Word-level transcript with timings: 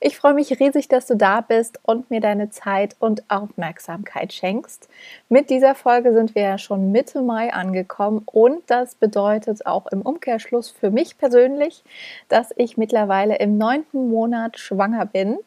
Ich 0.00 0.16
freue 0.16 0.34
mich 0.34 0.58
riesig, 0.60 0.88
dass 0.88 1.06
du 1.06 1.16
da 1.16 1.40
bist 1.40 1.78
und 1.82 2.10
mir 2.10 2.20
deine 2.20 2.50
Zeit 2.50 2.96
und 2.98 3.22
Aufmerksamkeit 3.28 4.32
schenkst. 4.32 4.88
Mit 5.28 5.50
dieser 5.50 5.74
Folge 5.74 6.12
sind 6.12 6.34
wir 6.34 6.42
ja 6.42 6.58
schon 6.58 6.92
Mitte 6.92 7.22
Mai 7.22 7.52
angekommen 7.52 8.22
und 8.26 8.62
das 8.66 8.94
bedeutet 8.94 9.66
auch 9.66 9.86
im 9.88 10.02
Umkehrschluss 10.02 10.70
für 10.70 10.90
mich 10.90 11.18
persönlich, 11.18 11.82
dass 12.28 12.52
ich 12.56 12.76
mittlerweile 12.76 13.36
im 13.36 13.58
neunten 13.58 14.08
Monat 14.10 14.58
schwanger 14.58 15.06
bin 15.06 15.38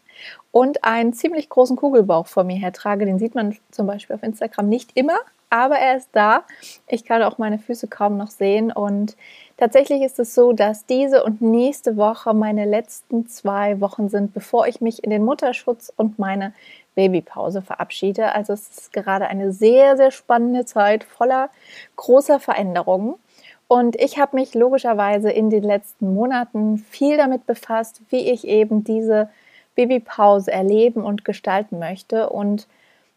und 0.52 0.84
einen 0.84 1.14
ziemlich 1.14 1.50
großen 1.50 1.76
Kugelbauch 1.76 2.28
vor 2.28 2.44
mir 2.44 2.58
her 2.58 2.74
trage. 2.74 3.06
Den 3.06 3.20
sieht 3.20 3.36
man 3.36 3.58
zum 3.72 3.88
Beispiel 3.88 4.16
auf 4.16 4.24
Instagram 4.24 4.68
nicht 4.68 4.92
immer, 4.96 5.18
aber 5.50 5.78
er 5.78 5.98
ist 5.98 6.10
da. 6.12 6.44
Ich 6.88 7.06
kann 7.06 7.24
auch 7.24 7.38
meine 7.38 7.60
Füße 7.60 7.88
kaum 7.88 8.18
noch 8.18 8.30
sehen 8.30 8.72
und 8.72 9.16
Tatsächlich 9.60 10.04
ist 10.04 10.18
es 10.20 10.34
so, 10.34 10.54
dass 10.54 10.86
diese 10.86 11.22
und 11.22 11.42
nächste 11.42 11.98
Woche 11.98 12.34
meine 12.34 12.64
letzten 12.64 13.28
zwei 13.28 13.82
Wochen 13.82 14.08
sind, 14.08 14.34
bevor 14.34 14.68
ich 14.68 14.80
mich 14.80 15.04
in 15.04 15.10
den 15.10 15.26
Mutterschutz 15.26 15.92
und 15.98 16.18
meine 16.18 16.54
Babypause 16.96 17.62
verabschiede. 17.62 18.34
Also 18.34 18.54
es 18.54 18.70
ist 18.70 18.94
gerade 18.94 19.28
eine 19.28 19.52
sehr, 19.52 19.98
sehr 19.98 20.12
spannende 20.12 20.64
Zeit 20.64 21.04
voller 21.04 21.50
großer 21.98 22.40
Veränderungen. 22.40 23.16
Und 23.68 23.98
ich 23.98 24.18
habe 24.18 24.38
mich 24.38 24.54
logischerweise 24.54 25.30
in 25.30 25.50
den 25.50 25.64
letzten 25.64 26.14
Monaten 26.14 26.78
viel 26.78 27.18
damit 27.18 27.46
befasst, 27.46 28.02
wie 28.10 28.32
ich 28.32 28.48
eben 28.48 28.86
diese 28.86 29.30
Babypause 29.76 30.54
erleben 30.54 31.04
und 31.04 31.26
gestalten 31.26 31.80
möchte. 31.80 32.30
Und 32.30 32.66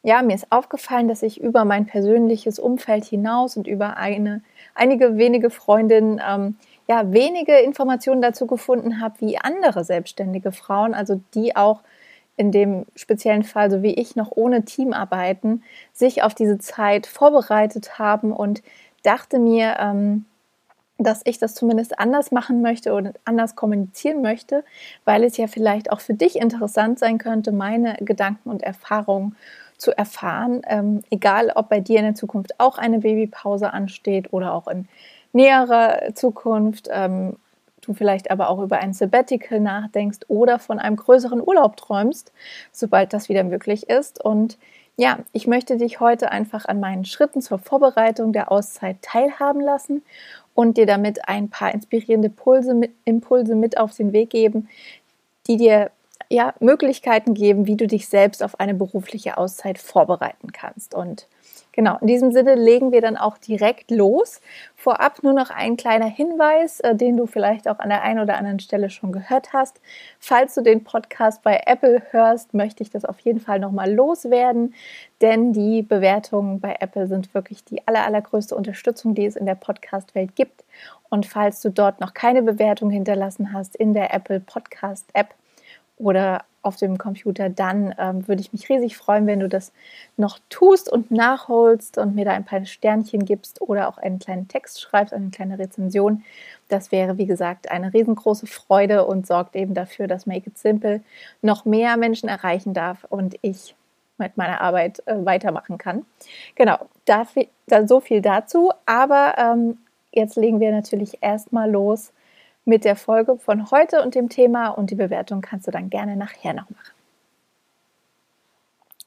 ja, 0.03 0.22
mir 0.22 0.34
ist 0.34 0.50
aufgefallen, 0.50 1.08
dass 1.08 1.22
ich 1.22 1.41
über 1.41 1.64
mein 1.64 1.86
persönliches 1.86 2.58
Umfeld 2.58 3.05
hinaus 3.05 3.56
und 3.56 3.67
über 3.67 3.97
eine 3.97 4.42
einige 4.75 5.17
wenige 5.17 5.50
Freundinnen 5.50 6.20
ähm, 6.27 6.56
ja 6.89 7.12
wenige 7.12 7.59
Informationen 7.59 8.22
dazu 8.22 8.47
gefunden 8.47 9.00
habe, 9.00 9.14
wie 9.20 9.39
andere 9.39 9.84
selbstständige 9.84 10.50
Frauen, 10.50 10.94
also 10.94 11.20
die 11.34 11.55
auch 11.55 11.81
in 12.36 12.50
dem 12.50 12.86
speziellen 12.97 13.44
Fall, 13.44 13.70
so 13.70 13.83
wie 13.83 13.94
ich, 13.94 14.17
noch 14.17 14.33
ohne 14.33 14.64
Team 14.64 14.92
arbeiten, 14.92 15.62
sich 15.92 16.22
auf 16.22 16.34
diese 16.34 16.59
Zeit 16.59 17.06
vorbereitet 17.06 17.98
haben 17.98 18.33
und 18.33 18.62
dachte 19.03 19.39
mir, 19.39 19.77
ähm, 19.78 20.25
dass 20.98 21.22
ich 21.25 21.39
das 21.39 21.55
zumindest 21.55 21.98
anders 21.98 22.31
machen 22.31 22.62
möchte 22.62 22.92
oder 22.92 23.12
anders 23.25 23.55
kommunizieren 23.56 24.22
möchte, 24.22 24.64
weil 25.05 25.25
es 25.25 25.37
ja 25.37 25.47
vielleicht 25.47 25.91
auch 25.91 26.00
für 26.00 26.14
dich 26.14 26.37
interessant 26.37 26.98
sein 26.98 27.19
könnte, 27.19 27.53
meine 27.53 27.97
Gedanken 28.00 28.50
und 28.50 28.62
Erfahrungen 28.62 29.37
zu 29.83 29.97
erfahren, 29.97 30.62
ähm, 30.69 31.02
egal 31.11 31.50
ob 31.55 31.69
bei 31.69 31.80
dir 31.80 31.98
in 31.98 32.05
der 32.05 32.14
Zukunft 32.14 32.58
auch 32.58 32.78
eine 32.78 33.00
Babypause 33.00 33.72
ansteht 33.72 34.33
oder 34.33 34.55
auch 34.55 34.69
in 34.69 34.88
näherer 35.33 36.14
Zukunft, 36.14 36.88
ähm, 36.91 37.36
du 37.80 37.92
vielleicht 37.92 38.30
aber 38.30 38.48
auch 38.48 38.60
über 38.60 38.78
ein 38.78 38.92
Sabbatical 38.92 39.58
nachdenkst 39.58 40.20
oder 40.28 40.60
von 40.60 40.78
einem 40.78 40.94
größeren 40.94 41.42
Urlaub 41.44 41.77
träumst, 41.77 42.33
sobald 42.70 43.12
das 43.12 43.28
wieder 43.28 43.42
möglich 43.42 43.88
ist. 43.88 44.25
Und 44.25 44.56
ja, 44.97 45.19
ich 45.33 45.48
möchte 45.48 45.77
dich 45.78 45.98
heute 45.98 46.30
einfach 46.30 46.66
an 46.66 46.78
meinen 46.78 47.05
Schritten 47.05 47.42
zur 47.42 47.59
Vorbereitung 47.59 48.32
der 48.32 48.53
Auszeit 48.53 49.03
teilhaben 49.03 49.60
lassen 49.60 50.03
und 50.54 50.76
dir 50.76 50.87
damit 50.87 51.28
ein 51.28 51.48
paar 51.48 51.75
inspirierende 51.75 52.31
Impulse 53.04 53.54
mit 53.56 53.78
auf 53.78 53.97
den 53.97 54.12
Weg 54.12 54.31
geben, 54.31 54.69
die 55.48 55.56
dir 55.56 55.91
ja, 56.28 56.55
Möglichkeiten 56.60 57.34
geben, 57.34 57.66
wie 57.66 57.77
du 57.77 57.87
dich 57.87 58.09
selbst 58.09 58.43
auf 58.43 58.60
eine 58.60 58.75
berufliche 58.75 59.38
Auszeit 59.38 59.78
vorbereiten 59.78 60.53
kannst. 60.53 60.94
Und 60.94 61.27
genau, 61.72 61.99
in 62.00 62.06
diesem 62.06 62.33
Sinne 62.33 62.55
legen 62.55 62.93
wir 62.93 63.00
dann 63.00 63.16
auch 63.16 63.38
direkt 63.38 63.91
los. 63.91 64.41
Vorab 64.75 65.22
nur 65.22 65.33
noch 65.33 65.50
ein 65.50 65.77
kleiner 65.77 66.06
Hinweis, 66.06 66.81
äh, 66.81 66.94
den 66.94 67.16
du 67.16 67.27
vielleicht 67.27 67.69
auch 67.69 67.78
an 67.78 67.88
der 67.88 68.03
einen 68.03 68.21
oder 68.21 68.37
anderen 68.37 68.60
Stelle 68.60 68.91
schon 68.91 69.12
gehört 69.12 69.53
hast. 69.53 69.81
Falls 70.19 70.55
du 70.55 70.62
den 70.62 70.84
Podcast 70.84 71.43
bei 71.43 71.62
Apple 71.66 72.03
hörst, 72.10 72.54
möchte 72.54 72.83
ich 72.83 72.91
das 72.91 73.04
auf 73.04 73.19
jeden 73.21 73.41
Fall 73.41 73.59
nochmal 73.59 73.93
loswerden, 73.93 74.75
denn 75.21 75.53
die 75.53 75.83
Bewertungen 75.83 76.60
bei 76.60 76.77
Apple 76.81 77.06
sind 77.06 77.33
wirklich 77.34 77.65
die 77.65 77.87
aller, 77.87 78.04
allergrößte 78.04 78.56
Unterstützung, 78.56 79.15
die 79.15 79.27
es 79.27 79.37
in 79.37 79.47
der 79.47 79.54
Podcast-Welt 79.54 80.34
gibt. 80.34 80.65
Und 81.09 81.27
falls 81.27 81.60
du 81.60 81.71
dort 81.71 82.00
noch 82.00 82.15
keine 82.15 82.43
Bewertung 82.43 82.91
hinterlassen 82.91 83.53
hast 83.53 83.77
in 83.77 83.93
der 83.93 84.15
Apple 84.15 84.41
Podcast 84.41 85.06
App, 85.12 85.34
oder 86.03 86.45
auf 86.63 86.77
dem 86.77 86.97
Computer, 86.97 87.49
dann 87.49 87.95
ähm, 87.99 88.27
würde 88.29 88.41
ich 88.41 88.53
mich 88.53 88.69
riesig 88.69 88.97
freuen, 88.97 89.27
wenn 89.27 89.41
du 89.41 89.49
das 89.49 89.73
noch 90.17 90.39
tust 90.49 90.91
und 90.91 91.11
nachholst 91.11 91.99
und 91.99 92.15
mir 92.15 92.25
da 92.25 92.33
ein 92.33 92.45
paar 92.45 92.65
Sternchen 92.65 93.25
gibst 93.25 93.61
oder 93.61 93.89
auch 93.89 93.99
einen 93.99 94.21
kleinen 94.21 94.47
Text 94.49 94.81
schreibst, 94.81 95.13
eine 95.13 95.31
kleine 95.31 95.59
Rezension. 95.59 96.23
Das 96.69 96.93
wäre, 96.93 97.19
wie 97.19 97.27
gesagt, 97.27 97.71
eine 97.71 97.93
riesengroße 97.93 98.47
Freude 98.47 99.05
und 99.07 99.27
sorgt 99.27 99.57
eben 99.57 99.75
dafür, 99.75 100.07
dass 100.07 100.27
Make 100.27 100.51
It 100.51 100.59
Simple 100.59 101.03
noch 101.43 101.65
mehr 101.65 101.97
Menschen 101.97 102.29
erreichen 102.29 102.75
darf 102.75 103.05
und 103.09 103.37
ich 103.43 103.75
mit 104.19 104.37
meiner 104.37 104.61
Arbeit 104.61 105.03
äh, 105.07 105.25
weitermachen 105.25 105.79
kann. 105.79 106.07
Genau, 106.55 106.79
da, 107.07 107.27
so 107.87 108.01
viel 108.01 108.23
dazu. 108.23 108.71
Aber 108.87 109.34
ähm, 109.37 109.79
jetzt 110.13 110.37
legen 110.37 110.61
wir 110.61 110.71
natürlich 110.71 111.19
erstmal 111.21 111.69
los 111.69 112.13
mit 112.65 112.84
der 112.84 112.97
Folge 112.97 113.39
von 113.39 113.71
heute 113.71 114.03
und 114.03 114.15
dem 114.15 114.28
Thema 114.28 114.69
und 114.69 114.91
die 114.91 114.95
Bewertung 114.95 115.41
kannst 115.41 115.67
du 115.67 115.71
dann 115.71 115.91
gerne 115.91 116.17
nachher 116.17 116.55
noch 116.55 116.71
machen. 116.71 116.95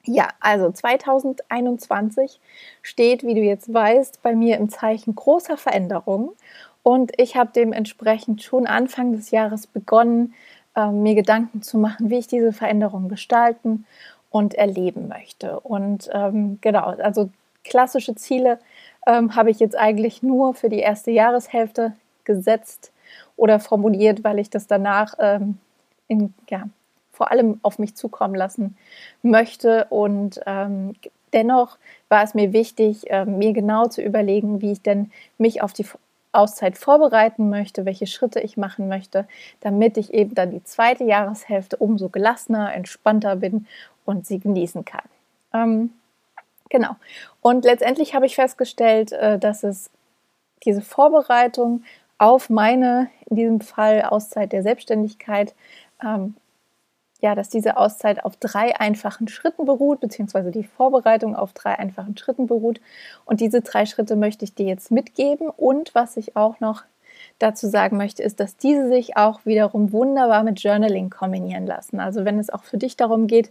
Ja, 0.04 0.28
also 0.40 0.70
2021 0.70 2.38
steht, 2.82 3.24
wie 3.24 3.34
du 3.34 3.40
jetzt 3.40 3.72
weißt, 3.72 4.22
bei 4.22 4.36
mir 4.36 4.56
im 4.56 4.68
Zeichen 4.68 5.14
großer 5.16 5.56
Veränderungen 5.56 6.30
und 6.84 7.12
ich 7.16 7.36
habe 7.36 7.50
dementsprechend 7.54 8.44
schon 8.44 8.68
Anfang 8.68 9.12
des 9.12 9.32
Jahres 9.32 9.66
begonnen, 9.66 10.34
äh, 10.76 10.86
mir 10.86 11.16
Gedanken 11.16 11.62
zu 11.62 11.78
machen, 11.78 12.10
wie 12.10 12.18
ich 12.18 12.28
diese 12.28 12.52
Veränderungen 12.52 13.08
gestalten 13.08 13.86
und 14.30 14.54
erleben 14.54 15.08
möchte. 15.08 15.58
Und 15.58 16.08
ähm, 16.12 16.58
genau, 16.60 16.84
also 16.84 17.30
klassische 17.64 18.14
Ziele 18.14 18.60
ähm, 19.06 19.34
habe 19.34 19.50
ich 19.50 19.58
jetzt 19.58 19.76
eigentlich 19.76 20.22
nur 20.22 20.54
für 20.54 20.68
die 20.68 20.78
erste 20.78 21.10
Jahreshälfte 21.10 21.94
gesetzt 22.22 22.92
oder 23.36 23.60
formuliert, 23.60 24.24
weil 24.24 24.38
ich 24.38 24.50
das 24.50 24.66
danach 24.66 25.14
ähm, 25.18 25.58
in, 26.08 26.34
ja, 26.48 26.64
vor 27.12 27.30
allem 27.30 27.58
auf 27.62 27.78
mich 27.78 27.94
zukommen 27.94 28.34
lassen 28.34 28.76
möchte. 29.22 29.86
Und 29.88 30.40
ähm, 30.46 30.94
dennoch 31.32 31.78
war 32.08 32.22
es 32.22 32.34
mir 32.34 32.52
wichtig, 32.52 33.10
äh, 33.10 33.24
mir 33.24 33.52
genau 33.52 33.86
zu 33.86 34.02
überlegen, 34.02 34.60
wie 34.60 34.72
ich 34.72 34.82
denn 34.82 35.10
mich 35.38 35.62
auf 35.62 35.72
die 35.72 35.86
Auszeit 36.32 36.76
vorbereiten 36.76 37.48
möchte, 37.48 37.86
welche 37.86 38.06
Schritte 38.06 38.40
ich 38.40 38.56
machen 38.56 38.88
möchte, 38.88 39.26
damit 39.60 39.96
ich 39.96 40.12
eben 40.12 40.34
dann 40.34 40.50
die 40.50 40.62
zweite 40.62 41.04
Jahreshälfte 41.04 41.78
umso 41.78 42.10
gelassener, 42.10 42.74
entspannter 42.74 43.36
bin 43.36 43.66
und 44.04 44.26
sie 44.26 44.38
genießen 44.38 44.84
kann. 44.84 45.04
Ähm, 45.54 45.90
genau. 46.68 46.96
Und 47.40 47.64
letztendlich 47.64 48.14
habe 48.14 48.26
ich 48.26 48.34
festgestellt, 48.34 49.12
äh, 49.12 49.38
dass 49.38 49.62
es 49.62 49.90
diese 50.64 50.82
Vorbereitung 50.82 51.82
auf 52.18 52.50
meine, 52.50 53.08
in 53.28 53.36
diesem 53.36 53.60
Fall 53.60 54.02
Auszeit 54.02 54.52
der 54.52 54.62
Selbstständigkeit, 54.62 55.54
ähm, 56.02 56.34
ja, 57.20 57.34
dass 57.34 57.48
diese 57.48 57.76
Auszeit 57.76 58.24
auf 58.24 58.36
drei 58.36 58.78
einfachen 58.78 59.28
Schritten 59.28 59.64
beruht, 59.64 60.00
beziehungsweise 60.00 60.50
die 60.50 60.64
Vorbereitung 60.64 61.34
auf 61.34 61.52
drei 61.52 61.78
einfachen 61.78 62.16
Schritten 62.16 62.46
beruht. 62.46 62.80
Und 63.24 63.40
diese 63.40 63.62
drei 63.62 63.86
Schritte 63.86 64.16
möchte 64.16 64.44
ich 64.44 64.54
dir 64.54 64.66
jetzt 64.66 64.90
mitgeben. 64.90 65.48
Und 65.48 65.94
was 65.94 66.16
ich 66.16 66.36
auch 66.36 66.60
noch 66.60 66.84
dazu 67.38 67.68
sagen 67.68 67.96
möchte, 67.96 68.22
ist, 68.22 68.40
dass 68.40 68.56
diese 68.56 68.88
sich 68.88 69.16
auch 69.16 69.44
wiederum 69.44 69.92
wunderbar 69.92 70.42
mit 70.42 70.60
Journaling 70.60 71.10
kombinieren 71.10 71.66
lassen. 71.66 72.00
Also 72.00 72.24
wenn 72.24 72.38
es 72.38 72.50
auch 72.50 72.64
für 72.64 72.78
dich 72.78 72.96
darum 72.96 73.26
geht, 73.26 73.50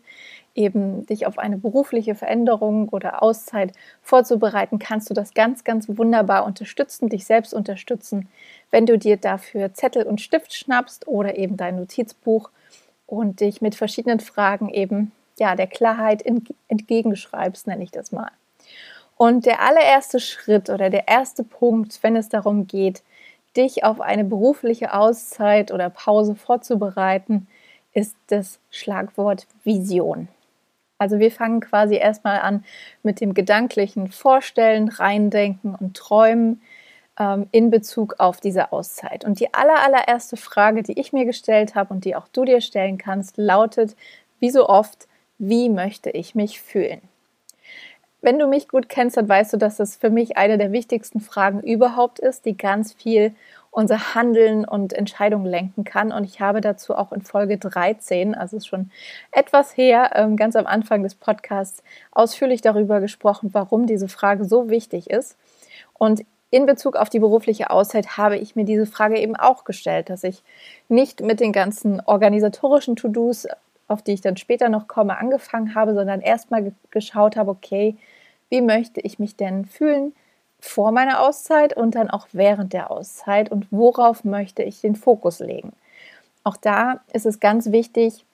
eben 0.56 1.06
dich 1.06 1.28
auf 1.28 1.38
eine 1.38 1.58
berufliche 1.58 2.16
Veränderung 2.16 2.90
oder 2.90 3.22
Auszeit 3.22 3.74
vorzubereiten, 4.02 4.80
kannst 4.80 5.10
du 5.10 5.14
das 5.14 5.34
ganz, 5.34 5.64
ganz 5.64 5.88
wunderbar 5.90 6.46
unterstützen, 6.46 7.10
dich 7.10 7.26
selbst 7.26 7.54
unterstützen, 7.54 8.30
wenn 8.72 8.86
du 8.86 8.98
dir 8.98 9.18
dafür 9.18 9.74
Zettel 9.74 10.04
und 10.04 10.22
Stift 10.22 10.54
schnappst 10.54 11.08
oder 11.08 11.38
eben 11.38 11.58
dein 11.58 11.76
Notizbuch 11.76 12.50
und 13.06 13.42
dich 13.42 13.62
mit 13.62 13.76
verschiedenen 13.76 14.20
Fragen 14.20 14.70
eben 14.70 15.12
ja 15.38 15.56
der 15.56 15.68
Klarheit 15.68 16.24
entgegenschreibst, 16.68 17.68
nenne 17.68 17.84
ich 17.84 17.92
das 17.92 18.12
mal. 18.12 18.32
Und 19.18 19.46
der 19.46 19.62
allererste 19.62 20.20
Schritt 20.20 20.70
oder 20.70 20.90
der 20.90 21.08
erste 21.08 21.44
Punkt, 21.44 22.00
wenn 22.02 22.16
es 22.16 22.30
darum 22.30 22.68
geht, 22.68 23.04
dich 23.56 23.84
auf 23.84 24.02
eine 24.02 24.26
berufliche 24.26 24.94
Auszeit 24.94 25.72
oder 25.72 25.90
Pause 25.90 26.36
vorzubereiten, 26.36 27.48
ist 27.94 28.16
das 28.28 28.60
Schlagwort 28.72 29.48
Vision. 29.64 30.28
Also 30.98 31.20
wir 31.20 31.32
fangen 31.32 31.60
quasi 31.60 31.96
erstmal 31.96 32.40
an 32.40 32.64
mit 33.04 33.20
dem 33.20 33.34
gedanklichen 33.34 34.12
Vorstellen, 34.12 34.88
Reindenken 34.88 35.76
und 35.76 35.98
Träumen 35.98 36.62
ähm, 37.20 37.48
in 37.52 37.70
Bezug 37.70 38.16
auf 38.20 38.40
diese 38.40 38.72
Auszeit. 38.72 39.26
Und 39.26 39.40
die 39.40 39.54
aller, 39.54 39.84
allererste 39.84 40.38
Frage, 40.38 40.84
die 40.84 41.00
ich 41.00 41.14
mir 41.14 41.26
gestellt 41.26 41.76
habe 41.76 41.94
und 41.94 42.06
die 42.06 42.16
auch 42.16 42.28
du 42.30 42.46
dir 42.46 42.62
stellen 42.62 42.98
kannst, 42.98 43.38
lautet, 43.38 43.96
wie 44.40 44.50
so 44.50 44.70
oft, 44.70 45.08
wie 45.38 45.70
möchte 45.70 46.10
ich 46.10 46.36
mich 46.36 46.62
fühlen? 46.62 47.02
Wenn 48.22 48.40
du 48.40 48.48
mich 48.48 48.68
gut 48.68 48.90
kennst, 48.90 49.18
dann 49.18 49.30
weißt 49.30 49.54
du, 49.54 49.58
dass 49.58 49.78
das 49.78 49.98
für 49.98 50.10
mich 50.10 50.38
eine 50.38 50.58
der 50.58 50.72
wichtigsten 50.72 51.20
Fragen 51.20 51.62
überhaupt 51.62 52.20
ist, 52.20 52.46
die 52.46 52.58
ganz 52.58 52.94
viel 52.94 53.36
unser 53.76 54.16
Handeln 54.16 54.64
und 54.64 54.94
Entscheidungen 54.94 55.46
lenken 55.46 55.84
kann. 55.84 56.14
Und 56.14 56.24
ich 56.24 56.40
habe 56.40 56.62
dazu 56.62 56.96
auch 56.96 57.12
in 57.12 57.22
Folge 57.22 57.58
13, 57.58 58.34
also 58.34 58.56
ist 58.56 58.68
schon 58.68 58.90
etwas 59.32 59.76
her, 59.76 60.12
ähm, 60.16 60.38
ganz 60.38 60.56
am 60.56 60.66
Anfang 60.66 61.04
des 61.04 61.14
Podcasts, 61.14 61.84
ausführlich 62.12 62.62
darüber 62.62 63.02
gesprochen, 63.02 63.50
warum 63.52 63.86
diese 63.86 64.08
Frage 64.08 64.46
so 64.46 64.70
wichtig 64.70 65.10
ist. 65.10 65.36
Und 65.94 66.24
in 66.52 66.66
Bezug 66.66 66.96
auf 66.96 67.10
die 67.10 67.20
berufliche 67.20 67.70
Auszeit 67.70 68.16
habe 68.16 68.38
ich 68.38 68.56
mir 68.56 68.64
diese 68.64 68.86
Frage 68.86 69.20
eben 69.20 69.36
auch 69.36 69.66
gestellt, 69.66 70.10
dass 70.10 70.24
ich 70.24 70.42
nicht 70.88 71.20
mit 71.20 71.42
den 71.42 71.52
ganzen 71.52 72.00
organisatorischen 72.00 72.96
To-Dos, 72.96 73.46
auf 73.90 74.02
die 74.02 74.14
ich 74.14 74.22
dann 74.22 74.38
später 74.38 74.70
noch 74.70 74.88
komme, 74.88 75.18
angefangen 75.18 75.76
habe, 75.76 75.94
sondern 75.94 76.22
erstmal 76.22 76.72
geschaut 76.92 77.36
habe, 77.36 77.52
okay, 77.52 77.98
wie 78.48 78.62
möchte 78.62 79.02
ich 79.02 79.20
mich 79.20 79.36
denn 79.36 79.66
fühlen? 79.66 80.14
Vor 80.66 80.92
meiner 80.92 81.22
Auszeit 81.22 81.78
und 81.78 81.96
dann 81.96 82.10
auch 82.10 82.28
während 82.32 82.74
der 82.74 82.90
Auszeit 82.90 83.52
und 83.52 83.68
worauf 83.72 84.24
möchte 84.24 84.64
ich 84.64 84.82
den 84.82 84.96
Fokus 84.96 85.40
legen. 85.40 85.74
Auch 86.44 86.58
da 86.58 87.02
ist 87.14 87.26
es 87.26 87.40
ganz 87.40 87.72
wichtig, 87.72 88.26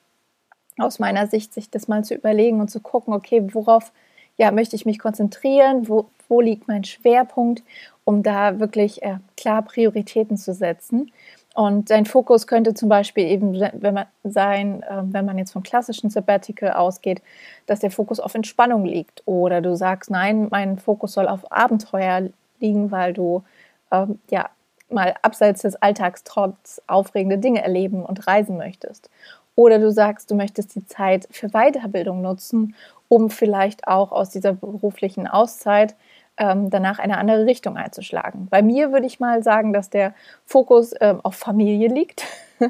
aus 0.78 0.98
meiner 0.98 1.26
Sicht, 1.26 1.52
sich 1.52 1.70
das 1.70 1.88
mal 1.88 2.04
zu 2.04 2.14
überlegen 2.14 2.60
und 2.60 2.70
zu 2.70 2.80
gucken, 2.80 3.12
okay, 3.12 3.46
worauf 3.52 3.92
ja, 4.38 4.50
möchte 4.50 4.76
ich 4.76 4.86
mich 4.86 4.98
konzentrieren, 4.98 5.88
wo, 5.88 6.06
wo 6.28 6.40
liegt 6.40 6.68
mein 6.68 6.84
Schwerpunkt, 6.84 7.62
um 8.04 8.22
da 8.22 8.58
wirklich 8.58 9.02
äh, 9.02 9.18
klar 9.36 9.62
Prioritäten 9.62 10.38
zu 10.38 10.54
setzen. 10.54 11.12
Und 11.54 11.90
dein 11.90 12.06
Fokus 12.06 12.46
könnte 12.46 12.72
zum 12.72 12.88
Beispiel 12.88 13.26
eben 13.26 13.60
wenn 13.60 13.94
man 13.94 14.06
sein, 14.24 14.82
ähm, 14.88 15.12
wenn 15.12 15.26
man 15.26 15.36
jetzt 15.36 15.52
vom 15.52 15.62
klassischen 15.62 16.08
Sabbatical 16.08 16.72
ausgeht, 16.72 17.20
dass 17.66 17.80
der 17.80 17.90
Fokus 17.90 18.20
auf 18.20 18.34
Entspannung 18.34 18.84
liegt. 18.84 19.22
Oder 19.26 19.60
du 19.60 19.76
sagst, 19.76 20.10
nein, 20.10 20.48
mein 20.50 20.78
Fokus 20.78 21.12
soll 21.12 21.28
auf 21.28 21.50
Abenteuer 21.52 22.30
liegen, 22.60 22.90
weil 22.90 23.12
du 23.12 23.44
ähm, 23.90 24.18
ja 24.30 24.48
mal 24.88 25.14
abseits 25.22 25.62
des 25.62 25.76
Alltags 25.76 26.24
trotz 26.24 26.80
aufregende 26.86 27.38
Dinge 27.38 27.62
erleben 27.62 28.04
und 28.04 28.26
reisen 28.26 28.56
möchtest. 28.56 29.10
Oder 29.54 29.78
du 29.78 29.90
sagst, 29.90 30.30
du 30.30 30.34
möchtest 30.34 30.74
die 30.74 30.86
Zeit 30.86 31.28
für 31.30 31.48
Weiterbildung 31.48 32.22
nutzen, 32.22 32.74
um 33.08 33.28
vielleicht 33.28 33.86
auch 33.86 34.12
aus 34.12 34.30
dieser 34.30 34.54
beruflichen 34.54 35.26
Auszeit 35.26 35.94
ähm, 36.42 36.70
danach 36.70 36.98
eine 36.98 37.18
andere 37.18 37.46
Richtung 37.46 37.76
einzuschlagen. 37.76 38.48
Bei 38.50 38.62
mir 38.62 38.90
würde 38.90 39.06
ich 39.06 39.20
mal 39.20 39.44
sagen, 39.44 39.72
dass 39.72 39.90
der 39.90 40.12
Fokus 40.44 40.92
ähm, 41.00 41.20
auf 41.22 41.36
Familie 41.36 41.88
liegt 41.88 42.24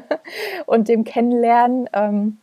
und 0.67 0.87
dem 0.87 1.03
Kennenlernen 1.03 1.89
ähm, 1.91 2.37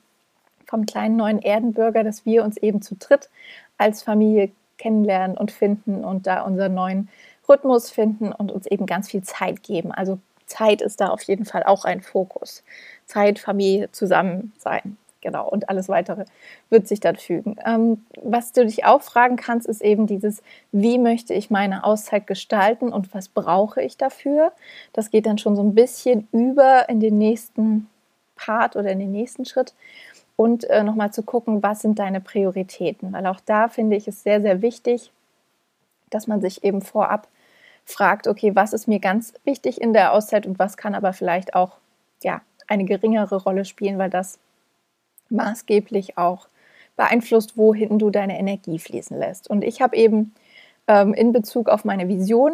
vom 0.66 0.86
kleinen 0.86 1.16
neuen 1.16 1.40
Erdenbürger, 1.40 2.02
dass 2.02 2.26
wir 2.26 2.42
uns 2.42 2.56
eben 2.56 2.82
zu 2.82 2.96
dritt 2.96 3.30
als 3.78 4.02
Familie 4.02 4.50
kennenlernen 4.76 5.36
und 5.36 5.52
finden 5.52 6.04
und 6.04 6.26
da 6.26 6.42
unseren 6.42 6.74
neuen 6.74 7.08
Rhythmus 7.48 7.90
finden 7.90 8.32
und 8.32 8.50
uns 8.50 8.66
eben 8.66 8.86
ganz 8.86 9.08
viel 9.08 9.22
Zeit 9.22 9.62
geben. 9.62 9.92
Also 9.92 10.18
Zeit 10.46 10.82
ist 10.82 11.00
da 11.00 11.10
auf 11.10 11.22
jeden 11.22 11.44
Fall 11.44 11.62
auch 11.62 11.84
ein 11.84 12.00
Fokus. 12.00 12.64
Zeit, 13.06 13.38
Familie, 13.38 13.92
zusammen 13.92 14.52
sein. 14.58 14.96
Genau, 15.22 15.46
und 15.48 15.68
alles 15.68 15.88
weitere 15.90 16.24
wird 16.70 16.88
sich 16.88 17.00
dann 17.00 17.16
fügen. 17.16 17.56
Ähm, 17.66 18.04
was 18.22 18.52
du 18.52 18.64
dich 18.64 18.86
auch 18.86 19.02
fragen 19.02 19.36
kannst, 19.36 19.66
ist 19.66 19.82
eben 19.82 20.06
dieses, 20.06 20.42
wie 20.72 20.98
möchte 20.98 21.34
ich 21.34 21.50
meine 21.50 21.84
Auszeit 21.84 22.26
gestalten 22.26 22.90
und 22.90 23.12
was 23.12 23.28
brauche 23.28 23.82
ich 23.82 23.98
dafür? 23.98 24.52
Das 24.94 25.10
geht 25.10 25.26
dann 25.26 25.36
schon 25.36 25.56
so 25.56 25.62
ein 25.62 25.74
bisschen 25.74 26.26
über 26.32 26.88
in 26.88 27.00
den 27.00 27.18
nächsten 27.18 27.88
Part 28.34 28.76
oder 28.76 28.90
in 28.90 28.98
den 28.98 29.12
nächsten 29.12 29.44
Schritt. 29.44 29.74
Und 30.36 30.64
äh, 30.70 30.82
nochmal 30.82 31.12
zu 31.12 31.22
gucken, 31.22 31.62
was 31.62 31.82
sind 31.82 31.98
deine 31.98 32.22
Prioritäten? 32.22 33.12
Weil 33.12 33.26
auch 33.26 33.40
da 33.44 33.68
finde 33.68 33.96
ich 33.96 34.08
es 34.08 34.22
sehr, 34.22 34.40
sehr 34.40 34.62
wichtig, 34.62 35.12
dass 36.08 36.26
man 36.28 36.40
sich 36.40 36.64
eben 36.64 36.80
vorab 36.80 37.28
fragt, 37.84 38.26
okay, 38.26 38.56
was 38.56 38.72
ist 38.72 38.88
mir 38.88 39.00
ganz 39.00 39.34
wichtig 39.44 39.80
in 39.80 39.92
der 39.92 40.14
Auszeit 40.14 40.46
und 40.46 40.58
was 40.58 40.78
kann 40.78 40.94
aber 40.94 41.12
vielleicht 41.12 41.54
auch 41.54 41.76
ja, 42.22 42.40
eine 42.68 42.84
geringere 42.84 43.36
Rolle 43.36 43.66
spielen, 43.66 43.98
weil 43.98 44.08
das 44.08 44.38
maßgeblich 45.30 46.18
auch 46.18 46.48
beeinflusst, 46.96 47.56
wohin 47.56 47.98
du 47.98 48.10
deine 48.10 48.38
Energie 48.38 48.78
fließen 48.78 49.18
lässt. 49.18 49.48
Und 49.48 49.62
ich 49.64 49.80
habe 49.80 49.96
eben 49.96 50.34
ähm, 50.86 51.14
in 51.14 51.32
Bezug 51.32 51.68
auf 51.68 51.84
meine 51.84 52.08
Vision 52.08 52.52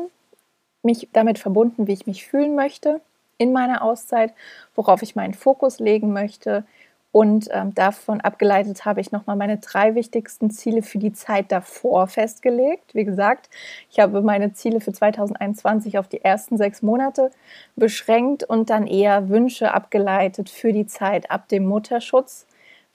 mich 0.83 1.09
damit 1.13 1.39
verbunden, 1.39 1.87
wie 1.87 1.93
ich 1.93 2.07
mich 2.07 2.27
fühlen 2.27 2.55
möchte 2.55 3.01
in 3.39 3.53
meiner 3.53 3.83
Auszeit, 3.83 4.33
worauf 4.75 5.03
ich 5.03 5.17
meinen 5.17 5.35
Fokus 5.35 5.79
legen 5.79 6.13
möchte. 6.13 6.65
Und 7.13 7.49
ähm, 7.51 7.75
davon 7.75 8.21
abgeleitet 8.21 8.85
habe 8.85 9.01
ich 9.01 9.11
nochmal 9.11 9.37
meine 9.37 9.57
drei 9.57 9.95
wichtigsten 9.95 10.51
Ziele 10.51 10.83
für 10.83 10.99
die 10.99 11.15
Zeit 11.15 11.51
davor 11.51 12.09
festgelegt. 12.09 12.95
Wie 12.95 13.05
gesagt, 13.05 13.49
ich 13.91 14.01
habe 14.01 14.21
meine 14.21 14.53
Ziele 14.53 14.81
für 14.81 14.93
2021 14.93 15.99
auf 15.99 16.09
die 16.09 16.23
ersten 16.23 16.59
sechs 16.59 16.83
Monate 16.83 17.31
beschränkt 17.75 18.45
und 18.45 18.69
dann 18.69 18.87
eher 18.87 19.31
Wünsche 19.31 19.73
abgeleitet 19.73 20.51
für 20.51 20.75
die 20.75 20.87
Zeit 20.87 21.31
ab 21.31 21.49
dem 21.49 21.67
Mutterschutz 21.67 22.47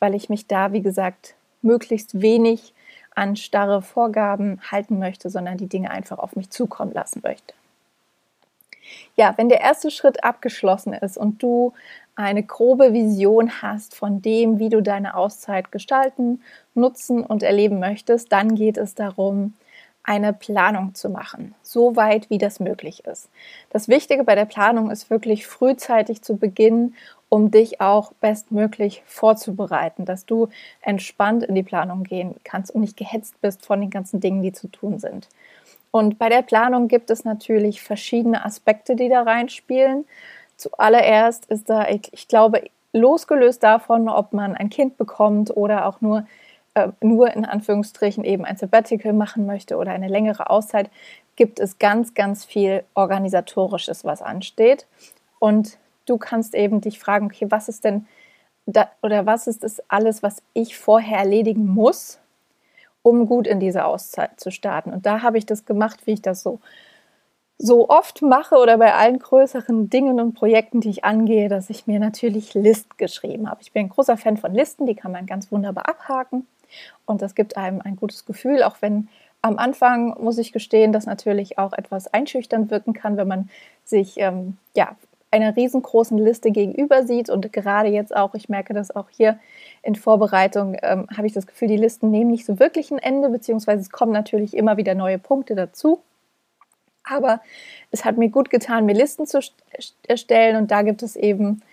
weil 0.01 0.15
ich 0.15 0.27
mich 0.27 0.47
da, 0.47 0.73
wie 0.73 0.81
gesagt, 0.81 1.35
möglichst 1.61 2.21
wenig 2.21 2.73
an 3.13 3.35
starre 3.35 3.81
Vorgaben 3.81 4.59
halten 4.69 4.99
möchte, 4.99 5.29
sondern 5.29 5.57
die 5.57 5.67
Dinge 5.67 5.91
einfach 5.91 6.17
auf 6.17 6.35
mich 6.35 6.49
zukommen 6.49 6.91
lassen 6.91 7.21
möchte. 7.23 7.53
Ja, 9.15 9.33
wenn 9.37 9.47
der 9.47 9.61
erste 9.61 9.91
Schritt 9.91 10.23
abgeschlossen 10.23 10.93
ist 10.93 11.17
und 11.17 11.41
du 11.43 11.73
eine 12.15 12.43
grobe 12.43 12.93
Vision 12.93 13.61
hast 13.61 13.95
von 13.95 14.21
dem, 14.21 14.59
wie 14.59 14.69
du 14.69 14.81
deine 14.81 15.15
Auszeit 15.15 15.71
gestalten, 15.71 16.41
nutzen 16.73 17.23
und 17.23 17.43
erleben 17.43 17.79
möchtest, 17.79 18.31
dann 18.31 18.55
geht 18.55 18.77
es 18.77 18.95
darum, 18.95 19.53
eine 20.03 20.33
Planung 20.33 20.95
zu 20.95 21.09
machen, 21.09 21.53
so 21.61 21.95
weit 21.95 22.29
wie 22.29 22.37
das 22.37 22.59
möglich 22.59 23.05
ist. 23.05 23.29
Das 23.69 23.87
Wichtige 23.87 24.23
bei 24.23 24.35
der 24.35 24.45
Planung 24.45 24.89
ist 24.89 25.09
wirklich 25.09 25.45
frühzeitig 25.45 26.21
zu 26.23 26.37
beginnen, 26.37 26.95
um 27.29 27.51
dich 27.51 27.79
auch 27.79 28.11
bestmöglich 28.13 29.03
vorzubereiten, 29.05 30.05
dass 30.05 30.25
du 30.25 30.49
entspannt 30.81 31.43
in 31.43 31.55
die 31.55 31.63
Planung 31.63 32.03
gehen 32.03 32.35
kannst 32.43 32.73
und 32.73 32.81
nicht 32.81 32.97
gehetzt 32.97 33.39
bist 33.41 33.65
von 33.65 33.79
den 33.79 33.89
ganzen 33.89 34.19
Dingen, 34.19 34.41
die 34.41 34.51
zu 34.51 34.67
tun 34.67 34.99
sind. 34.99 35.29
Und 35.91 36.17
bei 36.17 36.29
der 36.29 36.41
Planung 36.41 36.87
gibt 36.87 37.09
es 37.09 37.23
natürlich 37.23 37.81
verschiedene 37.81 38.43
Aspekte, 38.43 38.95
die 38.95 39.09
da 39.09 39.21
reinspielen. 39.21 40.05
Zuallererst 40.57 41.45
ist 41.45 41.69
da, 41.69 41.87
ich 41.87 42.27
glaube, 42.27 42.63
losgelöst 42.93 43.63
davon, 43.63 44.09
ob 44.09 44.33
man 44.33 44.55
ein 44.55 44.69
Kind 44.69 44.97
bekommt 44.97 45.55
oder 45.55 45.85
auch 45.85 46.01
nur 46.01 46.25
äh, 46.73 46.89
nur 47.01 47.33
in 47.33 47.45
Anführungsstrichen 47.45 48.23
eben 48.23 48.45
ein 48.45 48.57
Sabbatical 48.57 49.13
machen 49.13 49.45
möchte 49.45 49.77
oder 49.77 49.91
eine 49.91 50.07
längere 50.07 50.49
Auszeit, 50.49 50.89
gibt 51.35 51.59
es 51.59 51.79
ganz, 51.79 52.13
ganz 52.13 52.45
viel 52.45 52.83
Organisatorisches, 52.93 54.05
was 54.05 54.21
ansteht. 54.21 54.85
Und 55.39 55.77
du 56.05 56.17
kannst 56.17 56.55
eben 56.55 56.81
dich 56.81 56.99
fragen, 56.99 57.25
okay, 57.25 57.47
was 57.49 57.67
ist 57.67 57.83
denn 57.83 58.05
da, 58.65 58.89
oder 59.01 59.25
was 59.25 59.47
ist 59.47 59.63
das 59.63 59.81
alles, 59.89 60.23
was 60.23 60.41
ich 60.53 60.77
vorher 60.77 61.19
erledigen 61.19 61.67
muss, 61.67 62.19
um 63.01 63.25
gut 63.25 63.47
in 63.47 63.59
diese 63.59 63.85
Auszeit 63.85 64.39
zu 64.39 64.51
starten? 64.51 64.93
Und 64.93 65.05
da 65.05 65.21
habe 65.23 65.37
ich 65.37 65.45
das 65.45 65.65
gemacht, 65.65 66.05
wie 66.05 66.13
ich 66.13 66.21
das 66.21 66.43
so 66.43 66.59
so 67.63 67.89
oft 67.89 68.23
mache 68.23 68.55
oder 68.55 68.79
bei 68.79 68.95
allen 68.95 69.19
größeren 69.19 69.89
Dingen 69.89 70.19
und 70.19 70.33
Projekten, 70.33 70.81
die 70.81 70.89
ich 70.89 71.03
angehe, 71.03 71.47
dass 71.47 71.69
ich 71.69 71.85
mir 71.85 71.99
natürlich 71.99 72.55
Listen 72.55 72.97
geschrieben 72.97 73.49
habe. 73.49 73.61
Ich 73.61 73.71
bin 73.71 73.85
ein 73.85 73.89
großer 73.89 74.17
Fan 74.17 74.37
von 74.37 74.53
Listen, 74.53 74.87
die 74.87 74.95
kann 74.95 75.11
man 75.11 75.27
ganz 75.27 75.51
wunderbar 75.51 75.87
abhaken. 75.87 76.47
Und 77.05 77.21
das 77.21 77.35
gibt 77.35 77.57
einem 77.57 77.81
ein 77.81 77.95
gutes 77.95 78.25
Gefühl, 78.25 78.63
auch 78.63 78.77
wenn 78.81 79.07
am 79.41 79.57
Anfang, 79.57 80.15
muss 80.21 80.37
ich 80.37 80.51
gestehen, 80.51 80.93
das 80.93 81.05
natürlich 81.05 81.57
auch 81.57 81.73
etwas 81.73 82.13
einschüchternd 82.13 82.69
wirken 82.69 82.93
kann, 82.93 83.17
wenn 83.17 83.27
man 83.27 83.49
sich 83.83 84.19
ähm, 84.19 84.57
ja, 84.75 84.95
einer 85.31 85.55
riesengroßen 85.55 86.17
Liste 86.17 86.51
gegenüber 86.51 87.03
sieht. 87.03 87.29
Und 87.29 87.51
gerade 87.51 87.89
jetzt 87.89 88.15
auch, 88.15 88.35
ich 88.35 88.49
merke 88.49 88.73
das 88.73 88.95
auch 88.95 89.09
hier 89.09 89.39
in 89.81 89.95
Vorbereitung, 89.95 90.77
ähm, 90.83 91.07
habe 91.15 91.25
ich 91.25 91.33
das 91.33 91.47
Gefühl, 91.47 91.69
die 91.69 91.77
Listen 91.77 92.11
nehmen 92.11 92.29
nicht 92.29 92.45
so 92.45 92.59
wirklich 92.59 92.91
ein 92.91 92.99
Ende, 92.99 93.29
beziehungsweise 93.29 93.81
es 93.81 93.89
kommen 93.89 94.11
natürlich 94.11 94.55
immer 94.55 94.77
wieder 94.77 94.93
neue 94.93 95.17
Punkte 95.17 95.55
dazu. 95.55 96.01
Aber 97.03 97.41
es 97.89 98.05
hat 98.05 98.17
mir 98.17 98.29
gut 98.29 98.51
getan, 98.51 98.85
mir 98.85 98.93
Listen 98.93 99.25
zu 99.25 99.39
erstellen. 100.07 100.57
Und 100.57 100.69
da 100.69 100.83
gibt 100.83 101.01
es 101.01 101.15
eben 101.15 101.63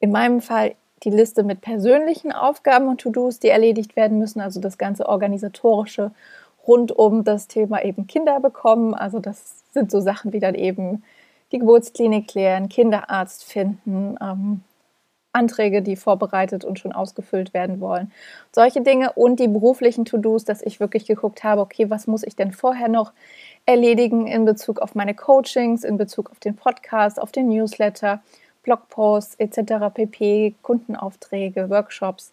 in 0.00 0.12
meinem 0.12 0.40
Fall 0.40 0.76
die 1.02 1.10
Liste 1.10 1.42
mit 1.42 1.60
persönlichen 1.60 2.32
Aufgaben 2.32 2.88
und 2.88 3.00
To-Dos, 3.00 3.38
die 3.38 3.48
erledigt 3.48 3.96
werden 3.96 4.18
müssen, 4.18 4.40
also 4.40 4.60
das 4.60 4.78
ganze 4.78 5.08
organisatorische 5.08 6.12
rund 6.66 6.92
um 6.92 7.24
das 7.24 7.48
Thema 7.48 7.84
eben 7.84 8.06
Kinder 8.06 8.40
bekommen. 8.40 8.94
Also 8.94 9.20
das 9.20 9.62
sind 9.72 9.90
so 9.90 10.00
Sachen 10.00 10.32
wie 10.32 10.40
dann 10.40 10.54
eben 10.54 11.02
die 11.52 11.58
Geburtsklinik 11.58 12.28
klären, 12.28 12.68
Kinderarzt 12.68 13.44
finden, 13.44 14.16
ähm, 14.20 14.62
Anträge, 15.32 15.82
die 15.82 15.96
vorbereitet 15.96 16.64
und 16.64 16.78
schon 16.78 16.92
ausgefüllt 16.92 17.52
werden 17.52 17.80
wollen. 17.80 18.10
Solche 18.52 18.80
Dinge 18.80 19.12
und 19.12 19.38
die 19.38 19.48
beruflichen 19.48 20.06
To-Dos, 20.06 20.44
dass 20.44 20.62
ich 20.62 20.80
wirklich 20.80 21.06
geguckt 21.06 21.44
habe, 21.44 21.60
okay, 21.60 21.90
was 21.90 22.06
muss 22.06 22.22
ich 22.22 22.36
denn 22.36 22.52
vorher 22.52 22.88
noch 22.88 23.12
erledigen 23.66 24.26
in 24.26 24.46
Bezug 24.46 24.80
auf 24.80 24.94
meine 24.94 25.14
Coachings, 25.14 25.84
in 25.84 25.98
Bezug 25.98 26.30
auf 26.30 26.40
den 26.40 26.56
Podcast, 26.56 27.20
auf 27.20 27.32
den 27.32 27.48
Newsletter, 27.48 28.22
Blogposts 28.66 29.36
etc. 29.36 29.94
pp, 29.94 30.54
Kundenaufträge, 30.62 31.70
Workshops 31.70 32.32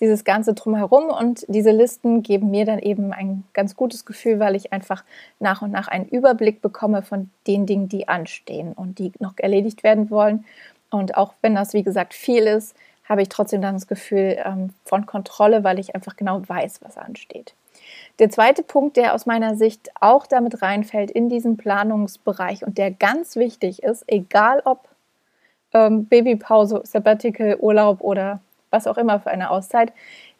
dieses 0.00 0.24
Ganze 0.24 0.54
drumherum 0.54 1.08
und 1.08 1.44
diese 1.48 1.70
Listen 1.70 2.22
geben 2.22 2.50
mir 2.50 2.64
dann 2.64 2.78
eben 2.78 3.12
ein 3.12 3.44
ganz 3.52 3.74
gutes 3.74 4.04
Gefühl, 4.04 4.38
weil 4.38 4.54
ich 4.54 4.72
einfach 4.72 5.04
nach 5.40 5.62
und 5.62 5.72
nach 5.72 5.88
einen 5.88 6.06
Überblick 6.06 6.62
bekomme 6.62 7.02
von 7.02 7.30
den 7.46 7.66
Dingen, 7.66 7.88
die 7.88 8.08
anstehen 8.08 8.72
und 8.72 8.98
die 8.98 9.12
noch 9.18 9.34
erledigt 9.36 9.82
werden 9.82 10.10
wollen. 10.10 10.44
Und 10.90 11.16
auch 11.16 11.34
wenn 11.42 11.54
das, 11.54 11.74
wie 11.74 11.82
gesagt, 11.82 12.14
viel 12.14 12.46
ist, 12.46 12.76
habe 13.08 13.22
ich 13.22 13.28
trotzdem 13.28 13.62
dann 13.62 13.74
das 13.74 13.86
Gefühl 13.86 14.38
ähm, 14.44 14.70
von 14.84 15.06
Kontrolle, 15.06 15.64
weil 15.64 15.78
ich 15.78 15.94
einfach 15.94 16.16
genau 16.16 16.42
weiß, 16.46 16.80
was 16.82 16.96
ansteht. 16.96 17.54
Der 18.18 18.30
zweite 18.30 18.62
Punkt, 18.62 18.96
der 18.96 19.14
aus 19.14 19.26
meiner 19.26 19.56
Sicht 19.56 19.90
auch 20.00 20.26
damit 20.26 20.62
reinfällt 20.62 21.10
in 21.10 21.28
diesen 21.28 21.56
Planungsbereich 21.56 22.64
und 22.64 22.76
der 22.76 22.90
ganz 22.90 23.36
wichtig 23.36 23.82
ist, 23.82 24.04
egal 24.06 24.60
ob 24.64 24.88
ähm, 25.72 26.06
Babypause, 26.06 26.82
Sabbatical, 26.84 27.56
Urlaub 27.60 28.00
oder 28.00 28.40
was 28.70 28.86
auch 28.86 28.98
immer 28.98 29.20
für 29.20 29.30
eine 29.30 29.50
Auszeit, 29.50 29.92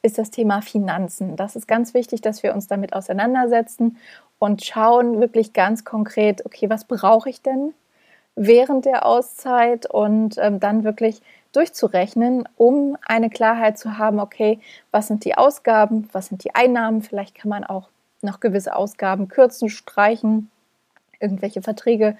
ist 0.03 0.19
das 0.19 0.31
Thema 0.31 0.63
Finanzen. 0.63 1.37
Das 1.37 1.57
ist 1.57 1.67
ganz 1.67 1.95
wichtig, 1.95 2.21
dass 2.21 2.43
wir 2.43 2.55
uns 2.55 2.69
damit 2.69 2.93
auseinandersetzen 2.93 3.97
und 4.39 4.65
schauen 4.65 5.21
wirklich 5.21 5.53
ganz 5.53 5.85
konkret, 5.85 6.45
okay, 6.47 6.71
was 6.71 6.85
brauche 6.85 7.29
ich 7.29 7.43
denn 7.43 7.75
während 8.37 8.85
der 8.85 9.05
Auszeit 9.05 9.87
und 9.91 10.39
ähm, 10.39 10.61
dann 10.61 10.85
wirklich 10.85 11.21
durchzurechnen, 11.53 12.49
um 12.57 12.97
eine 13.05 13.31
Klarheit 13.31 13.79
zu 13.79 13.99
haben, 13.99 14.21
okay, 14.21 14.61
was 14.93 15.09
sind 15.09 15.25
die 15.25 15.37
Ausgaben, 15.37 16.09
was 16.13 16.27
sind 16.27 16.45
die 16.45 16.55
Einnahmen, 16.55 17.03
vielleicht 17.03 17.35
kann 17.35 17.49
man 17.49 17.65
auch 17.65 17.89
noch 18.23 18.39
gewisse 18.39 18.77
Ausgaben 18.77 19.29
kürzen, 19.29 19.69
streichen, 19.69 20.51
irgendwelche 21.21 21.63
Verträge 21.63 22.17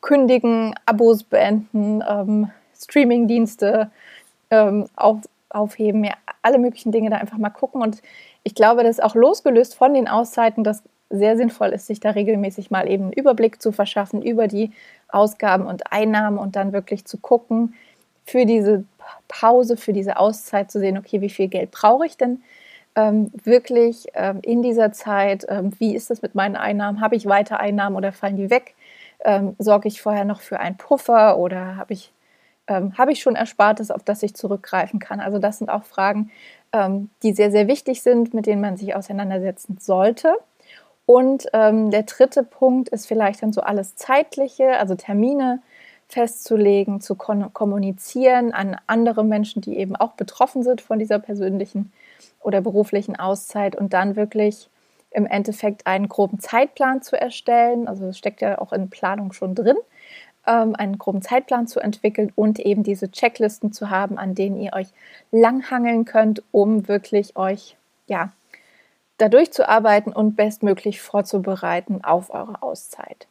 kündigen, 0.00 0.74
Abos 0.86 1.24
beenden, 1.24 2.02
ähm, 2.08 2.50
Streamingdienste 2.78 3.90
ähm, 4.50 4.86
auf, 4.96 5.18
aufheben, 5.50 6.04
ja, 6.04 6.14
alle 6.42 6.58
möglichen 6.58 6.92
Dinge 6.92 7.10
da 7.10 7.16
einfach 7.16 7.38
mal 7.38 7.50
gucken. 7.50 7.82
Und 7.82 8.00
ich 8.44 8.54
glaube, 8.54 8.82
das 8.82 8.98
ist 8.98 9.04
auch 9.04 9.14
losgelöst 9.14 9.74
von 9.74 9.94
den 9.94 10.08
Auszeiten, 10.08 10.64
dass 10.64 10.82
sehr 11.10 11.36
sinnvoll 11.36 11.68
ist, 11.68 11.86
sich 11.86 12.00
da 12.00 12.10
regelmäßig 12.10 12.70
mal 12.70 12.88
eben 12.88 13.04
einen 13.04 13.12
Überblick 13.12 13.62
zu 13.62 13.72
verschaffen 13.72 14.22
über 14.22 14.46
die 14.46 14.72
Ausgaben 15.08 15.66
und 15.66 15.90
Einnahmen 15.90 16.38
und 16.38 16.54
dann 16.54 16.72
wirklich 16.72 17.06
zu 17.06 17.18
gucken, 17.18 17.74
für 18.24 18.44
diese 18.44 18.84
Pause, 19.26 19.78
für 19.78 19.94
diese 19.94 20.18
Auszeit 20.18 20.70
zu 20.70 20.78
sehen, 20.78 20.98
okay, 20.98 21.22
wie 21.22 21.30
viel 21.30 21.48
Geld 21.48 21.70
brauche 21.70 22.04
ich 22.04 22.18
denn 22.18 22.42
ähm, 22.94 23.30
wirklich 23.44 24.06
ähm, 24.14 24.40
in 24.42 24.60
dieser 24.62 24.92
Zeit? 24.92 25.46
Ähm, 25.48 25.72
wie 25.78 25.94
ist 25.94 26.10
das 26.10 26.20
mit 26.20 26.34
meinen 26.34 26.56
Einnahmen? 26.56 27.00
Habe 27.00 27.16
ich 27.16 27.26
weiter 27.26 27.58
Einnahmen 27.58 27.96
oder 27.96 28.12
fallen 28.12 28.36
die 28.36 28.50
weg? 28.50 28.74
Ähm, 29.24 29.56
sorge 29.58 29.88
ich 29.88 30.00
vorher 30.00 30.24
noch 30.24 30.40
für 30.40 30.60
einen 30.60 30.76
Puffer 30.76 31.38
oder 31.38 31.76
habe 31.76 31.92
ich 31.92 32.12
ähm, 32.68 32.96
habe 32.96 33.12
ich 33.12 33.20
schon 33.20 33.34
Erspartes, 33.34 33.90
auf 33.90 34.02
das 34.02 34.22
ich 34.22 34.34
zurückgreifen 34.34 35.00
kann? 35.00 35.20
Also 35.20 35.38
das 35.38 35.58
sind 35.58 35.70
auch 35.70 35.84
Fragen, 35.84 36.30
ähm, 36.72 37.10
die 37.22 37.32
sehr, 37.32 37.50
sehr 37.50 37.66
wichtig 37.66 38.02
sind, 38.02 38.34
mit 38.34 38.46
denen 38.46 38.60
man 38.60 38.76
sich 38.76 38.94
auseinandersetzen 38.94 39.78
sollte. 39.80 40.34
Und 41.06 41.46
ähm, 41.54 41.90
der 41.90 42.02
dritte 42.02 42.42
Punkt 42.44 42.90
ist 42.90 43.06
vielleicht 43.06 43.42
dann 43.42 43.52
so 43.52 43.62
alles 43.62 43.96
Zeitliche, 43.96 44.78
also 44.78 44.94
Termine 44.94 45.62
festzulegen, 46.08 47.00
zu 47.00 47.16
kommunizieren 47.16 48.52
an 48.52 48.76
andere 48.86 49.24
Menschen, 49.24 49.62
die 49.62 49.78
eben 49.78 49.96
auch 49.96 50.12
betroffen 50.12 50.62
sind 50.62 50.80
von 50.80 50.98
dieser 50.98 51.18
persönlichen 51.18 51.92
oder 52.40 52.60
beruflichen 52.60 53.16
Auszeit 53.16 53.76
und 53.76 53.92
dann 53.92 54.16
wirklich 54.16 54.68
im 55.10 55.26
Endeffekt 55.26 55.86
einen 55.86 56.08
groben 56.08 56.38
Zeitplan 56.38 57.02
zu 57.02 57.20
erstellen. 57.20 57.88
Also 57.88 58.06
es 58.06 58.18
steckt 58.18 58.40
ja 58.40 58.58
auch 58.58 58.72
in 58.72 58.90
Planung 58.90 59.32
schon 59.32 59.54
drin, 59.54 59.76
ähm, 60.46 60.74
einen 60.76 60.98
groben 60.98 61.22
Zeitplan 61.22 61.66
zu 61.66 61.80
entwickeln 61.80 62.32
und 62.34 62.58
eben 62.58 62.82
diese 62.82 63.10
Checklisten 63.10 63.72
zu 63.72 63.90
haben, 63.90 64.18
an 64.18 64.34
denen 64.34 64.60
ihr 64.60 64.72
euch 64.74 64.88
langhangeln 65.30 66.04
könnt, 66.04 66.42
um 66.52 66.88
wirklich 66.88 67.36
euch 67.36 67.76
ja 68.06 68.32
da 69.18 69.28
durchzuarbeiten 69.28 70.12
und 70.12 70.36
bestmöglich 70.36 71.00
vorzubereiten 71.00 72.04
auf 72.04 72.30
eure 72.30 72.62
Auszeit. 72.62 73.26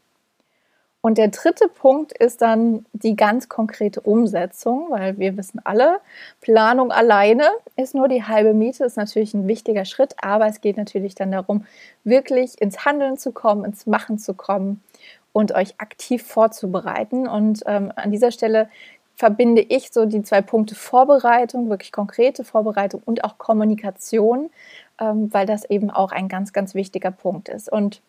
Und 1.08 1.18
der 1.18 1.30
dritte 1.30 1.70
Punkt 1.70 2.12
ist 2.12 2.42
dann 2.42 2.86
die 2.92 3.16
ganz 3.16 3.48
konkrete 3.48 4.02
Umsetzung, 4.02 4.88
weil 4.90 5.18
wir 5.18 5.38
wissen 5.38 5.62
alle, 5.64 6.02
Planung 6.42 6.92
alleine 6.92 7.48
ist 7.78 7.96
nur 7.96 8.10
die 8.10 8.26
halbe 8.26 8.54
Miete, 8.54 8.84
ist 8.84 8.98
natürlich 8.98 9.34
ein 9.34 9.48
wichtiger 9.48 9.86
Schritt, 9.86 10.16
aber 10.22 10.48
es 10.48 10.60
geht 10.60 10.76
natürlich 10.76 11.16
dann 11.16 11.32
darum, 11.32 11.66
wirklich 12.04 12.62
ins 12.62 12.84
Handeln 12.84 13.16
zu 13.18 13.32
kommen, 13.32 13.64
ins 13.64 13.86
Machen 13.86 14.20
zu 14.20 14.34
kommen 14.34 14.84
und 15.32 15.54
euch 15.54 15.76
aktiv 15.78 16.24
vorzubereiten. 16.24 17.26
Und 17.26 17.64
ähm, 17.68 17.94
an 17.96 18.12
dieser 18.12 18.32
Stelle 18.32 18.68
verbinde 19.16 19.62
ich 19.62 19.94
so 19.94 20.04
die 20.04 20.24
zwei 20.24 20.42
Punkte 20.42 20.76
Vorbereitung, 20.76 21.70
wirklich 21.70 21.94
konkrete 21.94 22.44
Vorbereitung 22.44 23.02
und 23.06 23.24
auch 23.24 23.38
Kommunikation, 23.38 24.50
ähm, 25.00 25.34
weil 25.34 25.46
das 25.46 25.64
eben 25.70 25.90
auch 25.90 26.12
ein 26.12 26.28
ganz, 26.28 26.52
ganz 26.52 26.76
wichtiger 26.76 27.12
Punkt 27.12 27.48
ist. 27.48 27.72
Und 27.72 28.02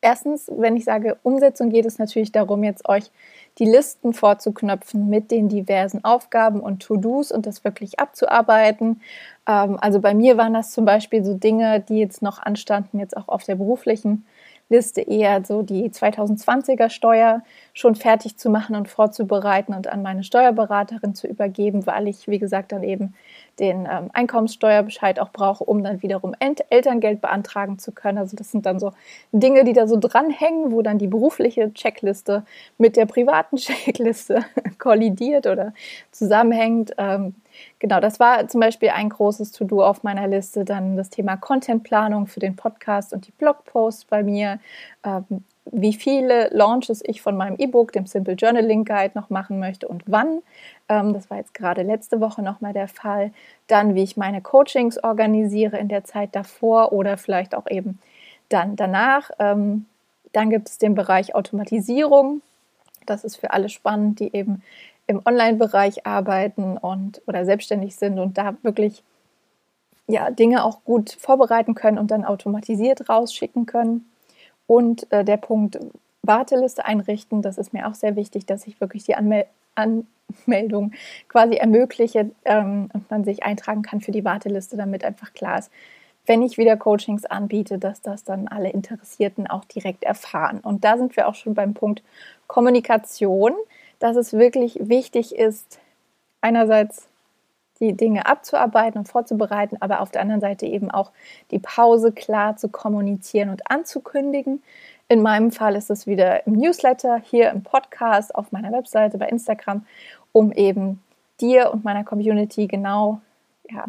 erstens, 0.00 0.50
wenn 0.54 0.76
ich 0.76 0.84
sage 0.84 1.16
Umsetzung, 1.22 1.70
geht 1.70 1.86
es 1.86 1.98
natürlich 1.98 2.32
darum, 2.32 2.62
jetzt 2.64 2.88
euch 2.88 3.10
die 3.58 3.64
Listen 3.64 4.12
vorzuknöpfen 4.12 5.08
mit 5.08 5.30
den 5.30 5.48
diversen 5.48 6.04
Aufgaben 6.04 6.60
und 6.60 6.82
To-Dos 6.82 7.32
und 7.32 7.46
das 7.46 7.64
wirklich 7.64 7.98
abzuarbeiten. 7.98 9.00
Ähm, 9.48 9.78
also 9.80 10.00
bei 10.00 10.14
mir 10.14 10.36
waren 10.36 10.54
das 10.54 10.72
zum 10.72 10.84
Beispiel 10.84 11.24
so 11.24 11.34
Dinge, 11.34 11.80
die 11.80 11.98
jetzt 11.98 12.22
noch 12.22 12.38
anstanden, 12.38 12.98
jetzt 12.98 13.16
auch 13.16 13.28
auf 13.28 13.44
der 13.44 13.56
beruflichen 13.56 14.26
Liste 14.68 15.00
eher 15.00 15.44
so 15.44 15.62
die 15.62 15.88
2020er 15.90 16.90
Steuer 16.90 17.42
schon 17.72 17.94
fertig 17.94 18.36
zu 18.36 18.50
machen 18.50 18.74
und 18.74 18.88
vorzubereiten 18.88 19.74
und 19.74 19.86
an 19.86 20.02
meine 20.02 20.24
Steuerberaterin 20.24 21.14
zu 21.14 21.28
übergeben, 21.28 21.86
weil 21.86 22.08
ich, 22.08 22.26
wie 22.26 22.40
gesagt, 22.40 22.72
dann 22.72 22.82
eben 22.82 23.14
den 23.58 23.88
ähm, 23.90 24.10
Einkommenssteuerbescheid 24.12 25.18
auch 25.18 25.30
brauche, 25.30 25.64
um 25.64 25.82
dann 25.82 26.02
wiederum 26.02 26.34
Ent 26.38 26.64
Elterngeld 26.70 27.20
beantragen 27.20 27.78
zu 27.78 27.92
können. 27.92 28.18
Also 28.18 28.36
das 28.36 28.50
sind 28.50 28.66
dann 28.66 28.78
so 28.78 28.92
Dinge, 29.32 29.64
die 29.64 29.72
da 29.72 29.86
so 29.86 29.96
dranhängen, 29.98 30.72
wo 30.72 30.82
dann 30.82 30.98
die 30.98 31.06
berufliche 31.06 31.72
Checkliste 31.72 32.44
mit 32.78 32.96
der 32.96 33.06
privaten 33.06 33.56
Checkliste 33.56 34.44
kollidiert 34.78 35.46
oder 35.46 35.72
zusammenhängt. 36.10 36.92
Ähm, 36.98 37.34
genau, 37.78 38.00
das 38.00 38.20
war 38.20 38.46
zum 38.48 38.60
Beispiel 38.60 38.90
ein 38.90 39.08
großes 39.08 39.52
To-Do 39.52 39.82
auf 39.82 40.02
meiner 40.02 40.28
Liste. 40.28 40.64
Dann 40.64 40.96
das 40.96 41.10
Thema 41.10 41.36
Contentplanung 41.36 42.26
für 42.26 42.40
den 42.40 42.56
Podcast 42.56 43.12
und 43.12 43.26
die 43.26 43.32
Blogposts 43.32 44.04
bei 44.04 44.22
mir. 44.22 44.60
Ähm, 45.04 45.44
wie 45.72 45.92
viele 45.92 46.48
Launches 46.52 47.02
ich 47.04 47.20
von 47.20 47.36
meinem 47.36 47.56
E-Book, 47.58 47.92
dem 47.92 48.06
Simple 48.06 48.34
Journaling 48.34 48.84
Guide, 48.84 49.12
noch 49.14 49.30
machen 49.30 49.58
möchte 49.58 49.88
und 49.88 50.04
wann. 50.06 50.42
Ähm, 50.88 51.12
das 51.12 51.28
war 51.30 51.38
jetzt 51.38 51.54
gerade 51.54 51.82
letzte 51.82 52.20
Woche 52.20 52.42
nochmal 52.42 52.72
der 52.72 52.88
Fall. 52.88 53.32
Dann, 53.66 53.94
wie 53.94 54.02
ich 54.02 54.16
meine 54.16 54.40
Coachings 54.40 55.02
organisiere 55.02 55.78
in 55.78 55.88
der 55.88 56.04
Zeit 56.04 56.34
davor 56.34 56.92
oder 56.92 57.16
vielleicht 57.16 57.54
auch 57.54 57.68
eben 57.68 57.98
dann 58.48 58.76
danach. 58.76 59.30
Ähm, 59.38 59.86
dann 60.32 60.50
gibt 60.50 60.68
es 60.68 60.78
den 60.78 60.94
Bereich 60.94 61.34
Automatisierung. 61.34 62.42
Das 63.06 63.24
ist 63.24 63.36
für 63.36 63.52
alle 63.52 63.68
spannend, 63.68 64.20
die 64.20 64.34
eben 64.34 64.62
im 65.06 65.20
Online-Bereich 65.24 66.06
arbeiten 66.06 66.76
und 66.76 67.22
oder 67.26 67.44
selbstständig 67.44 67.96
sind 67.96 68.18
und 68.18 68.38
da 68.38 68.56
wirklich 68.62 69.02
ja, 70.08 70.30
Dinge 70.30 70.64
auch 70.64 70.84
gut 70.84 71.16
vorbereiten 71.18 71.74
können 71.74 71.98
und 71.98 72.10
dann 72.10 72.24
automatisiert 72.24 73.08
rausschicken 73.08 73.66
können. 73.66 74.08
Und 74.66 75.10
äh, 75.12 75.24
der 75.24 75.36
Punkt 75.36 75.78
Warteliste 76.22 76.84
einrichten, 76.84 77.42
das 77.42 77.56
ist 77.56 77.72
mir 77.72 77.86
auch 77.86 77.94
sehr 77.94 78.16
wichtig, 78.16 78.46
dass 78.46 78.66
ich 78.66 78.80
wirklich 78.80 79.04
die 79.04 79.14
Anmel 79.14 79.46
Anmeldung 79.76 80.92
quasi 81.28 81.56
ermögliche 81.56 82.30
ähm, 82.46 82.88
und 82.92 83.10
man 83.10 83.24
sich 83.24 83.42
eintragen 83.42 83.82
kann 83.82 84.00
für 84.00 84.10
die 84.10 84.24
Warteliste, 84.24 84.76
damit 84.76 85.04
einfach 85.04 85.34
klar 85.34 85.58
ist, 85.58 85.70
wenn 86.24 86.42
ich 86.42 86.58
wieder 86.58 86.76
Coachings 86.76 87.24
anbiete, 87.24 87.78
dass 87.78 88.00
das 88.00 88.24
dann 88.24 88.48
alle 88.48 88.70
Interessierten 88.70 89.46
auch 89.46 89.64
direkt 89.64 90.02
erfahren. 90.02 90.60
Und 90.60 90.82
da 90.84 90.96
sind 90.96 91.16
wir 91.16 91.28
auch 91.28 91.34
schon 91.34 91.54
beim 91.54 91.74
Punkt 91.74 92.02
Kommunikation, 92.46 93.52
dass 93.98 94.16
es 94.16 94.32
wirklich 94.32 94.78
wichtig 94.80 95.34
ist, 95.34 95.78
einerseits 96.40 97.06
die 97.80 97.92
Dinge 97.92 98.26
abzuarbeiten 98.26 98.98
und 98.98 99.08
vorzubereiten, 99.08 99.76
aber 99.80 100.00
auf 100.00 100.10
der 100.10 100.22
anderen 100.22 100.40
Seite 100.40 100.66
eben 100.66 100.90
auch 100.90 101.10
die 101.50 101.58
Pause 101.58 102.12
klar 102.12 102.56
zu 102.56 102.68
kommunizieren 102.68 103.50
und 103.50 103.70
anzukündigen. 103.70 104.62
In 105.08 105.22
meinem 105.22 105.52
Fall 105.52 105.76
ist 105.76 105.90
es 105.90 106.06
wieder 106.06 106.46
im 106.46 106.54
Newsletter, 106.54 107.20
hier 107.22 107.50
im 107.50 107.62
Podcast, 107.62 108.34
auf 108.34 108.50
meiner 108.50 108.72
Webseite, 108.72 109.18
bei 109.18 109.28
Instagram, 109.28 109.86
um 110.32 110.52
eben 110.52 111.02
dir 111.40 111.72
und 111.72 111.84
meiner 111.84 112.04
Community 112.04 112.66
genau 112.66 113.20
ja, 113.70 113.86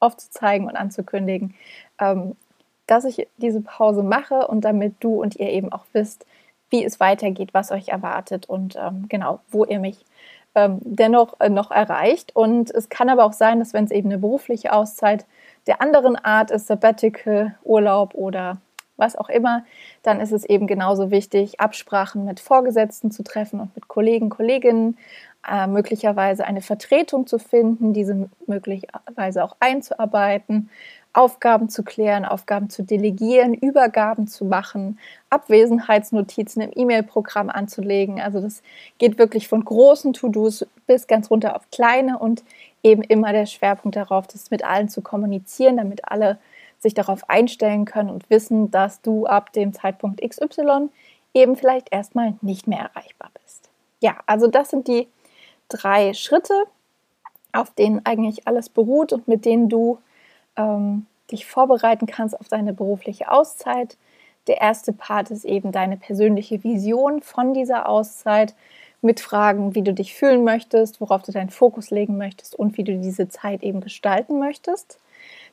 aufzuzeigen 0.00 0.66
und 0.66 0.76
anzukündigen, 0.76 1.54
ähm, 2.00 2.36
dass 2.86 3.04
ich 3.04 3.26
diese 3.36 3.60
Pause 3.60 4.02
mache 4.02 4.46
und 4.46 4.64
damit 4.64 4.94
du 5.00 5.20
und 5.20 5.36
ihr 5.36 5.50
eben 5.50 5.72
auch 5.72 5.84
wisst, 5.92 6.24
wie 6.70 6.84
es 6.84 7.00
weitergeht, 7.00 7.52
was 7.52 7.70
euch 7.70 7.88
erwartet 7.88 8.46
und 8.48 8.76
ähm, 8.76 9.06
genau, 9.08 9.40
wo 9.50 9.64
ihr 9.64 9.78
mich 9.78 10.04
ähm, 10.56 10.78
dennoch 10.80 11.38
äh, 11.38 11.48
noch 11.48 11.70
erreicht. 11.70 12.34
Und 12.34 12.70
es 12.72 12.88
kann 12.88 13.08
aber 13.08 13.24
auch 13.24 13.34
sein, 13.34 13.60
dass 13.60 13.74
wenn 13.74 13.84
es 13.84 13.92
eben 13.92 14.08
eine 14.08 14.18
berufliche 14.18 14.72
Auszeit 14.72 15.26
der 15.66 15.80
anderen 15.80 16.16
Art 16.16 16.50
ist, 16.50 16.66
Sabbatical, 16.66 17.54
Urlaub 17.62 18.14
oder 18.14 18.58
was 18.96 19.14
auch 19.16 19.28
immer, 19.28 19.64
dann 20.02 20.20
ist 20.20 20.32
es 20.32 20.44
eben 20.46 20.66
genauso 20.66 21.10
wichtig, 21.10 21.60
Absprachen 21.60 22.24
mit 22.24 22.40
Vorgesetzten 22.40 23.10
zu 23.10 23.22
treffen 23.22 23.60
und 23.60 23.74
mit 23.74 23.88
Kollegen, 23.88 24.30
Kolleginnen, 24.30 24.96
äh, 25.46 25.66
möglicherweise 25.66 26.46
eine 26.46 26.62
Vertretung 26.62 27.26
zu 27.26 27.38
finden, 27.38 27.92
diese 27.92 28.30
möglicherweise 28.46 29.44
auch 29.44 29.56
einzuarbeiten, 29.60 30.70
Aufgaben 31.16 31.70
zu 31.70 31.82
klären, 31.82 32.26
Aufgaben 32.26 32.68
zu 32.68 32.82
delegieren, 32.82 33.54
Übergaben 33.54 34.28
zu 34.28 34.44
machen, 34.44 34.98
Abwesenheitsnotizen 35.30 36.60
im 36.60 36.70
E-Mail-Programm 36.74 37.48
anzulegen. 37.48 38.20
Also 38.20 38.40
das 38.40 38.62
geht 38.98 39.18
wirklich 39.18 39.48
von 39.48 39.64
großen 39.64 40.12
To-Dos 40.12 40.66
bis 40.86 41.06
ganz 41.06 41.30
runter 41.30 41.56
auf 41.56 41.70
kleine 41.70 42.18
und 42.18 42.44
eben 42.82 43.00
immer 43.02 43.32
der 43.32 43.46
Schwerpunkt 43.46 43.96
darauf, 43.96 44.26
das 44.26 44.50
mit 44.50 44.62
allen 44.62 44.90
zu 44.90 45.00
kommunizieren, 45.00 45.78
damit 45.78 46.06
alle 46.06 46.38
sich 46.80 46.92
darauf 46.92 47.30
einstellen 47.30 47.86
können 47.86 48.10
und 48.10 48.28
wissen, 48.28 48.70
dass 48.70 49.00
du 49.00 49.24
ab 49.24 49.52
dem 49.54 49.72
Zeitpunkt 49.72 50.20
XY 50.20 50.90
eben 51.32 51.56
vielleicht 51.56 51.92
erstmal 51.92 52.34
nicht 52.42 52.66
mehr 52.66 52.90
erreichbar 52.94 53.30
bist. 53.42 53.70
Ja, 54.00 54.18
also 54.26 54.48
das 54.48 54.68
sind 54.68 54.86
die 54.86 55.08
drei 55.68 56.12
Schritte, 56.12 56.64
auf 57.52 57.70
denen 57.70 58.04
eigentlich 58.04 58.46
alles 58.46 58.68
beruht 58.68 59.14
und 59.14 59.28
mit 59.28 59.46
denen 59.46 59.70
du 59.70 59.98
ähm, 60.56 61.06
dich 61.30 61.46
vorbereiten 61.46 62.06
kannst 62.06 62.38
auf 62.38 62.48
deine 62.48 62.72
berufliche 62.72 63.30
Auszeit. 63.30 63.96
Der 64.46 64.60
erste 64.60 64.92
Part 64.92 65.30
ist 65.30 65.44
eben 65.44 65.72
deine 65.72 65.96
persönliche 65.96 66.62
Vision 66.62 67.20
von 67.22 67.52
dieser 67.52 67.88
Auszeit 67.88 68.54
mit 69.02 69.20
Fragen, 69.20 69.74
wie 69.74 69.82
du 69.82 69.92
dich 69.92 70.14
fühlen 70.14 70.44
möchtest, 70.44 71.00
worauf 71.00 71.22
du 71.22 71.32
deinen 71.32 71.50
Fokus 71.50 71.90
legen 71.90 72.16
möchtest 72.16 72.54
und 72.54 72.76
wie 72.76 72.84
du 72.84 72.96
diese 72.98 73.28
Zeit 73.28 73.62
eben 73.62 73.80
gestalten 73.80 74.38
möchtest. 74.38 74.98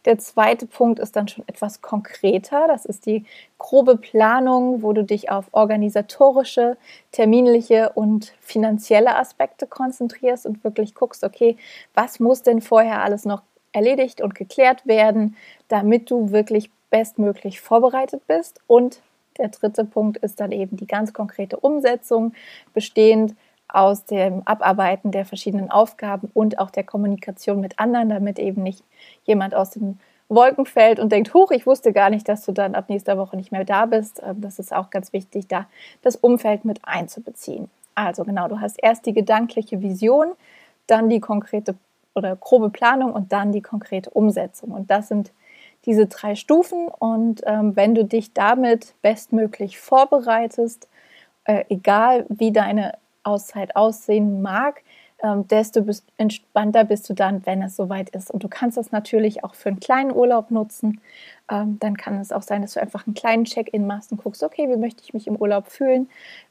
Der 0.05 0.19
zweite 0.19 0.65
Punkt 0.65 0.99
ist 0.99 1.15
dann 1.15 1.29
schon 1.29 1.47
etwas 1.47 1.81
konkreter. 1.81 2.67
Das 2.67 2.85
ist 2.85 3.05
die 3.05 3.25
grobe 3.57 3.95
Planung, 3.95 4.81
wo 4.81 4.91
du 4.91 5.03
dich 5.03 5.31
auf 5.31 5.45
organisatorische, 5.51 6.77
terminliche 7.11 7.91
und 7.95 8.33
finanzielle 8.41 9.15
Aspekte 9.15 9.65
konzentrierst 9.65 10.45
und 10.45 10.63
wirklich 10.63 10.93
guckst, 10.93 11.23
okay, 11.23 11.57
was 11.93 12.19
muss 12.19 12.43
denn 12.43 12.61
vorher 12.61 13.01
alles 13.01 13.23
noch 13.23 13.43
erledigt 13.73 14.21
und 14.21 14.35
geklärt 14.35 14.85
werden, 14.87 15.35
damit 15.67 16.09
du 16.09 16.31
wirklich 16.31 16.69
bestmöglich 16.89 17.59
vorbereitet 17.59 18.25
bist. 18.27 18.61
Und 18.67 19.01
der 19.37 19.49
dritte 19.49 19.83
Punkt 19.83 20.17
ist 20.17 20.39
dann 20.39 20.51
eben 20.51 20.77
die 20.77 20.87
ganz 20.87 21.11
konkrete 21.11 21.57
Umsetzung, 21.57 22.33
bestehend 22.73 23.35
aus 23.67 24.05
dem 24.05 24.43
Abarbeiten 24.45 25.11
der 25.11 25.25
verschiedenen 25.25 25.71
Aufgaben 25.71 26.29
und 26.33 26.59
auch 26.59 26.69
der 26.69 26.83
Kommunikation 26.83 27.59
mit 27.59 27.79
anderen, 27.79 28.09
damit 28.09 28.37
eben 28.37 28.61
nicht 28.61 28.83
jemand 29.25 29.55
aus 29.55 29.71
den 29.71 29.99
Wolken 30.29 30.65
fällt 30.65 30.99
und 30.99 31.11
denkt, 31.11 31.33
huch, 31.33 31.51
ich 31.51 31.65
wusste 31.65 31.91
gar 31.91 32.09
nicht, 32.09 32.29
dass 32.29 32.45
du 32.45 32.51
dann 32.51 32.75
ab 32.75 32.85
nächster 32.87 33.17
Woche 33.17 33.35
nicht 33.35 33.51
mehr 33.51 33.65
da 33.65 33.85
bist. 33.85 34.21
Ähm, 34.23 34.41
das 34.41 34.59
ist 34.59 34.73
auch 34.73 34.89
ganz 34.89 35.13
wichtig, 35.13 35.47
da 35.47 35.65
das 36.01 36.15
Umfeld 36.15 36.65
mit 36.65 36.79
einzubeziehen. 36.83 37.69
Also 37.95 38.23
genau, 38.23 38.47
du 38.47 38.59
hast 38.59 38.77
erst 38.81 39.05
die 39.05 39.13
gedankliche 39.13 39.81
Vision, 39.81 40.31
dann 40.87 41.09
die 41.09 41.19
konkrete 41.19 41.75
oder 42.15 42.35
grobe 42.35 42.69
Planung 42.69 43.11
und 43.13 43.31
dann 43.31 43.51
die 43.51 43.61
konkrete 43.61 44.09
Umsetzung. 44.09 44.71
Und 44.71 44.91
das 44.91 45.07
sind 45.07 45.31
diese 45.85 46.07
drei 46.07 46.35
Stufen. 46.35 46.87
Und 46.87 47.41
ähm, 47.45 47.75
wenn 47.75 47.95
du 47.95 48.05
dich 48.05 48.33
damit 48.33 48.93
bestmöglich 49.01 49.79
vorbereitest, 49.79 50.87
äh, 51.45 51.65
egal 51.69 52.25
wie 52.29 52.51
deine 52.51 52.93
Auszeit 53.23 53.75
aussehen 53.75 54.41
mag, 54.41 54.81
ähm, 55.23 55.47
desto 55.47 55.81
bist, 55.81 56.05
entspannter 56.17 56.83
bist 56.83 57.09
du 57.09 57.13
dann, 57.13 57.45
wenn 57.45 57.61
es 57.61 57.75
soweit 57.75 58.09
ist. 58.09 58.29
Und 58.29 58.43
du 58.43 58.49
kannst 58.49 58.77
das 58.77 58.91
natürlich 58.91 59.43
auch 59.43 59.55
für 59.55 59.69
einen 59.69 59.79
kleinen 59.79 60.11
Urlaub 60.11 60.51
nutzen. 60.51 60.99
Ähm, 61.49 61.77
dann 61.79 61.97
kann 61.97 62.19
es 62.19 62.31
auch 62.31 62.41
sein, 62.41 62.61
dass 62.61 62.73
du 62.73 62.81
einfach 62.81 63.07
einen 63.07 63.13
kleinen 63.13 63.45
Check-in 63.45 63.87
machst 63.87 64.11
und 64.11 64.21
guckst, 64.21 64.43
okay, 64.43 64.69
wie 64.69 64.77
möchte 64.77 65.03
ich 65.03 65.13
mich 65.13 65.27
im 65.27 65.37
Urlaub 65.37 65.67
fühlen? 65.67 66.09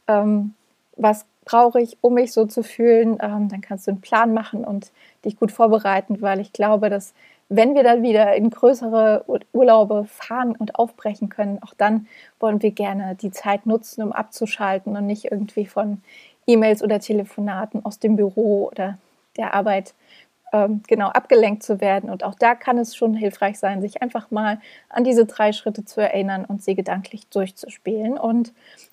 Ähm, 0.08 0.54
was 0.96 1.26
brauche 1.44 1.80
ich, 1.80 1.98
um 2.00 2.14
mich 2.14 2.32
so 2.32 2.46
zu 2.46 2.62
fühlen? 2.62 3.18
Ähm, 3.20 3.48
dann 3.48 3.60
kannst 3.60 3.86
du 3.86 3.92
einen 3.92 4.00
Plan 4.00 4.32
machen 4.34 4.64
und 4.64 4.92
dich 5.24 5.36
gut 5.36 5.52
vorbereiten, 5.52 6.22
weil 6.22 6.40
ich 6.40 6.52
glaube, 6.52 6.90
dass 6.90 7.14
wenn 7.48 7.74
wir 7.74 7.82
dann 7.82 8.02
wieder 8.02 8.34
in 8.34 8.48
größere 8.48 9.24
Urlaube 9.52 10.06
fahren 10.08 10.56
und 10.56 10.76
aufbrechen 10.76 11.28
können, 11.28 11.58
auch 11.62 11.74
dann 11.74 12.06
wollen 12.40 12.62
wir 12.62 12.70
gerne 12.70 13.14
die 13.14 13.30
Zeit 13.30 13.66
nutzen, 13.66 14.02
um 14.02 14.12
abzuschalten 14.12 14.96
und 14.96 15.06
nicht 15.06 15.30
irgendwie 15.30 15.66
von 15.66 16.00
E-Mails 16.46 16.82
oder 16.82 16.98
Telefonaten 16.98 17.84
aus 17.84 17.98
dem 17.98 18.16
Büro 18.16 18.68
oder 18.68 18.96
der 19.36 19.52
Arbeit 19.52 19.92
ähm, 20.52 20.82
genau 20.86 21.08
abgelenkt 21.08 21.62
zu 21.62 21.80
werden. 21.80 22.10
Und 22.10 22.24
auch 22.24 22.34
da 22.34 22.54
kann 22.54 22.78
es 22.78 22.96
schon 22.96 23.14
hilfreich 23.14 23.58
sein, 23.58 23.82
sich 23.82 24.02
einfach 24.02 24.30
mal 24.30 24.58
an 24.88 25.04
diese 25.04 25.26
drei 25.26 25.52
Schritte 25.52 25.84
zu 25.84 26.00
erinnern 26.00 26.44
und 26.44 26.62
sie 26.62 26.74
gedanklich 26.74 27.26
durchzuspielen. 27.28 28.18
Und 28.18 28.52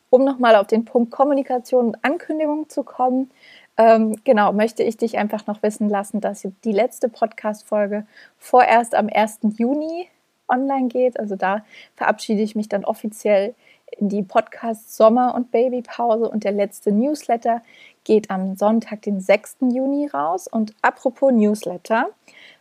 um 0.10 0.24
nochmal 0.24 0.56
auf 0.56 0.68
den 0.68 0.86
Punkt 0.86 1.12
Kommunikation 1.12 1.88
und 1.88 2.04
Ankündigung 2.04 2.70
zu 2.70 2.84
kommen, 2.84 3.32
ähm, 3.78 4.16
genau, 4.26 4.52
möchte 4.52 4.84
ich 4.84 4.98
dich 4.98 5.18
einfach 5.18 5.48
noch 5.48 5.64
wissen 5.64 5.88
lassen, 5.88 6.20
dass 6.20 6.46
die 6.64 6.72
letzte 6.72 7.08
Podcast-Folge 7.08 8.06
vorerst 8.38 8.94
am 8.94 9.08
1. 9.08 9.40
Juni 9.58 10.10
online 10.50 10.90
geht. 10.90 11.20
Also 11.20 11.36
da 11.36 11.64
verabschiede 11.96 12.42
ich 12.42 12.56
mich 12.56 12.68
dann 12.68 12.84
offiziell 12.84 13.56
in 13.98 14.10
die 14.10 14.24
Podcast 14.24 14.96
Sommer- 14.96 15.34
und 15.34 15.52
Babypause 15.52 16.30
und 16.30 16.44
der 16.44 16.52
letzte 16.52 16.92
Newsletter 16.92 17.62
geht 18.04 18.30
am 18.30 18.56
Sonntag, 18.56 19.04
den 19.04 19.22
6. 19.22 19.58
Juni 19.62 20.08
raus. 20.08 20.48
Und 20.48 20.74
apropos 20.82 21.32
Newsletter, 21.32 22.10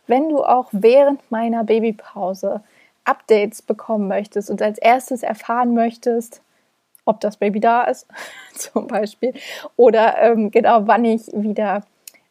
wenn 0.07 0.29
du 0.29 0.43
auch 0.43 0.69
während 0.71 1.29
meiner 1.31 1.63
Babypause 1.63 2.61
Updates 3.03 3.61
bekommen 3.61 4.07
möchtest 4.07 4.49
und 4.49 4.61
als 4.61 4.77
erstes 4.77 5.23
erfahren 5.23 5.73
möchtest, 5.73 6.41
ob 7.09 7.19
das 7.19 7.37
Baby 7.37 7.59
da 7.59 7.83
ist, 7.83 8.07
zum 8.53 8.87
Beispiel, 8.87 9.33
oder 9.75 10.21
ähm, 10.21 10.51
genau 10.51 10.87
wann 10.87 11.03
ich 11.05 11.27
wieder 11.33 11.83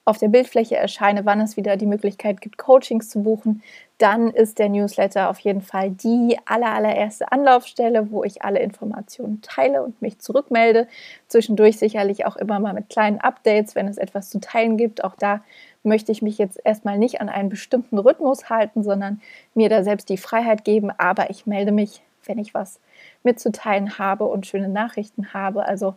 auf 0.05 0.17
der 0.17 0.29
Bildfläche 0.29 0.75
erscheine, 0.75 1.27
wann 1.27 1.39
es 1.41 1.59
wieder 1.59 1.77
die 1.77 1.85
Möglichkeit 1.85 2.41
gibt, 2.41 2.57
Coachings 2.57 3.11
zu 3.11 3.23
buchen, 3.23 3.63
dann 3.99 4.31
ist 4.31 4.59
der 4.59 4.71
Newsletter 4.71 5.29
auf 5.29 5.39
jeden 5.41 5.61
Fall 5.61 5.91
die 5.91 6.39
aller, 6.47 6.73
allererste 6.73 7.31
Anlaufstelle, 7.31 8.11
wo 8.11 8.25
ich 8.25 8.43
alle 8.43 8.61
Informationen 8.61 9.43
teile 9.43 9.83
und 9.83 10.01
mich 10.01 10.19
zurückmelde. 10.19 10.89
Zwischendurch 11.27 11.79
sicherlich 11.79 12.25
auch 12.25 12.37
immer 12.37 12.59
mal 12.59 12.73
mit 12.73 12.89
kleinen 12.89 13.21
Updates, 13.21 13.75
wenn 13.75 13.87
es 13.87 13.99
etwas 13.99 14.31
zu 14.31 14.41
teilen 14.41 14.79
gibt. 14.79 15.05
Auch 15.05 15.15
da 15.15 15.43
möchte 15.83 16.11
ich 16.11 16.23
mich 16.23 16.39
jetzt 16.39 16.59
erstmal 16.65 16.97
nicht 16.97 17.21
an 17.21 17.29
einen 17.29 17.51
bestimmten 17.51 17.99
Rhythmus 17.99 18.49
halten, 18.49 18.83
sondern 18.83 19.21
mir 19.55 19.69
da 19.69 19.83
selbst 19.83 20.09
die 20.09 20.17
Freiheit 20.17 20.65
geben. 20.65 20.91
Aber 20.97 21.29
ich 21.29 21.45
melde 21.45 21.73
mich, 21.73 22.01
wenn 22.25 22.39
ich 22.39 22.55
was 22.55 22.81
mitzuteilen 23.23 23.99
habe 23.99 24.25
und 24.25 24.47
schöne 24.47 24.69
Nachrichten 24.69 25.33
habe. 25.33 25.65
Also 25.67 25.95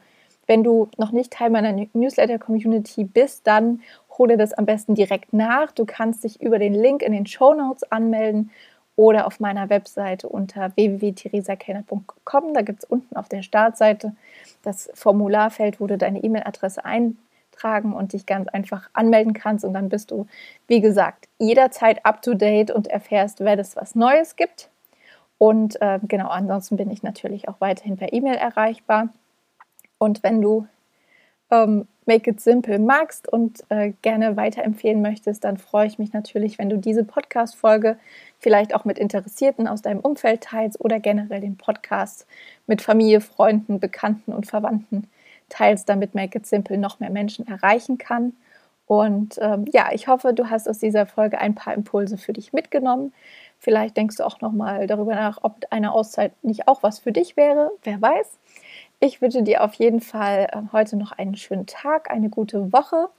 wenn 0.48 0.64
du 0.64 0.90
noch 0.98 1.12
nicht 1.12 1.32
Teil 1.32 1.50
meiner 1.50 1.72
Newsletter-Community 1.94 3.06
bist, 3.06 3.48
dann 3.48 3.82
hole 4.18 4.38
das 4.38 4.54
am 4.54 4.66
besten 4.66 4.96
direkt 4.96 5.34
nach. 5.34 5.72
Du 5.72 5.86
kannst 5.86 6.24
dich 6.24 6.42
über 6.42 6.60
den 6.60 6.74
Link 6.74 7.02
in 7.02 7.14
den 7.14 7.26
Show 7.26 7.54
Notes 7.54 7.90
anmelden 7.92 8.52
oder 8.96 9.28
auf 9.28 9.40
meiner 9.40 9.70
Webseite 9.70 10.28
unter 10.28 10.76
www.theresakellner.com. 10.76 12.54
Da 12.54 12.62
gibt 12.62 12.84
es 12.84 12.90
unten 12.90 13.16
auf 13.16 13.30
der 13.30 13.44
Startseite 13.44 14.14
das 14.64 14.92
Formularfeld, 14.94 15.80
wo 15.80 15.88
du 15.88 15.98
deine 15.98 16.24
E-Mail-Adresse 16.24 16.84
eintragen 16.84 17.94
und 17.94 18.14
dich 18.14 18.26
ganz 18.26 18.48
einfach 18.50 18.90
anmelden 18.94 19.34
kannst. 19.34 19.64
Und 19.64 19.74
dann 19.74 19.90
bist 19.90 20.12
du, 20.12 20.28
wie 20.68 20.82
gesagt, 20.82 21.28
jederzeit 21.40 22.06
up 22.06 22.22
to 22.22 22.34
date 22.34 22.72
und 22.72 22.88
erfährst, 22.88 23.40
wenn 23.40 23.60
es 23.60 23.76
was 23.76 23.96
Neues 23.96 24.36
gibt. 24.36 24.71
Und 25.42 25.82
äh, 25.82 25.98
genau, 26.04 26.28
ansonsten 26.28 26.78
bin 26.78 26.92
ich 26.92 27.02
natürlich 27.02 27.48
auch 27.48 27.56
weiterhin 27.58 27.98
per 27.98 28.14
E-Mail 28.14 28.36
erreichbar. 28.36 29.10
Und 29.98 30.22
wenn 30.22 30.40
du 30.40 30.68
ähm, 31.50 31.88
Make 32.06 32.30
It 32.30 32.42
Simple 32.42 32.78
magst 32.78 33.28
und 33.28 33.64
äh, 33.70 33.94
gerne 34.04 34.38
weiterempfehlen 34.38 35.02
möchtest, 35.02 35.44
dann 35.44 35.58
freue 35.58 35.88
ich 35.88 35.98
mich 35.98 36.14
natürlich, 36.14 36.60
wenn 36.60 36.70
du 36.70 36.78
diese 36.78 37.04
Podcast-Folge 37.04 37.98
vielleicht 38.38 38.76
auch 38.76 38.86
mit 38.86 39.00
Interessierten 39.00 39.68
aus 39.68 39.82
deinem 39.82 40.02
Umfeld 40.02 40.42
teilst 40.42 40.80
oder 40.80 41.00
generell 41.00 41.42
den 41.42 41.58
Podcast 41.58 42.28
mit 42.68 42.84
Familie, 42.84 43.20
Freunden, 43.20 43.80
Bekannten 43.80 44.34
und 44.34 44.46
Verwandten 44.46 45.10
teilst, 45.50 45.90
damit 45.90 46.14
Make 46.14 46.38
It 46.38 46.46
Simple 46.46 46.78
noch 46.78 47.00
mehr 47.00 47.10
Menschen 47.10 47.48
erreichen 47.48 47.98
kann. 47.98 48.34
Und 48.86 49.40
ähm, 49.42 49.66
ja, 49.72 49.90
ich 49.92 50.08
hoffe, 50.08 50.36
du 50.36 50.52
hast 50.52 50.70
aus 50.70 50.78
dieser 50.78 51.08
Folge 51.08 51.40
ein 51.40 51.56
paar 51.56 51.74
Impulse 51.74 52.20
für 52.20 52.34
dich 52.34 52.54
mitgenommen. 52.54 53.12
Vielleicht 53.64 53.96
denkst 53.96 54.18
du 54.18 54.26
auch 54.26 54.42
noch 54.42 54.52
mal 54.52 54.88
darüber 54.88 55.14
nach, 55.14 55.38
ob 55.44 55.68
eine 55.70 55.94
Auszeit 55.94 56.34
nicht 56.44 56.68
auch 56.68 56.82
was 56.82 56.98
für 56.98 57.12
dich 57.12 57.38
wäre. 57.38 57.72
Wer 57.84 58.02
weiß. 58.02 58.40
Ich 59.00 59.22
wünsche 59.22 59.44
dir 59.44 59.64
auf 59.64 59.76
jeden 59.76 60.02
Fall 60.02 60.48
ähm, 60.52 60.70
heute 60.74 60.98
noch 60.98 61.12
einen 61.12 61.36
schönen 61.36 61.68
Tag, 61.68 62.10
eine 62.10 62.30
gute 62.30 62.74
Woche 62.74 63.10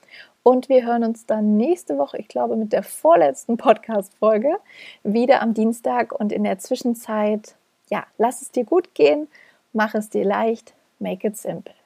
und 0.43 0.69
wir 0.69 0.85
hören 0.85 1.05
uns 1.05 1.27
dann 1.27 1.57
nächste 1.57 1.97
Woche, 1.97 2.19
ich 2.19 2.27
glaube 2.27 2.57
mit 2.57 2.73
der 2.73 2.83
vorletzten 2.83 3.57
Podcast-Folge, 3.57 4.57
wieder 5.05 5.43
am 5.43 5.55
Dienstag 5.55 6.13
und 6.13 6.33
in 6.33 6.43
der 6.43 6.59
Zwischenzeit, 6.59 7.55
ja, 7.89 8.05
lass 8.19 8.43
es 8.43 8.51
dir 8.51 8.65
gut 8.65 8.95
gehen, 8.95 9.29
mach 9.73 9.95
es 9.95 10.11
dir 10.11 10.25
leicht, 10.25 10.75
make 10.99 11.27
it 11.27 11.37
simple. 11.37 11.82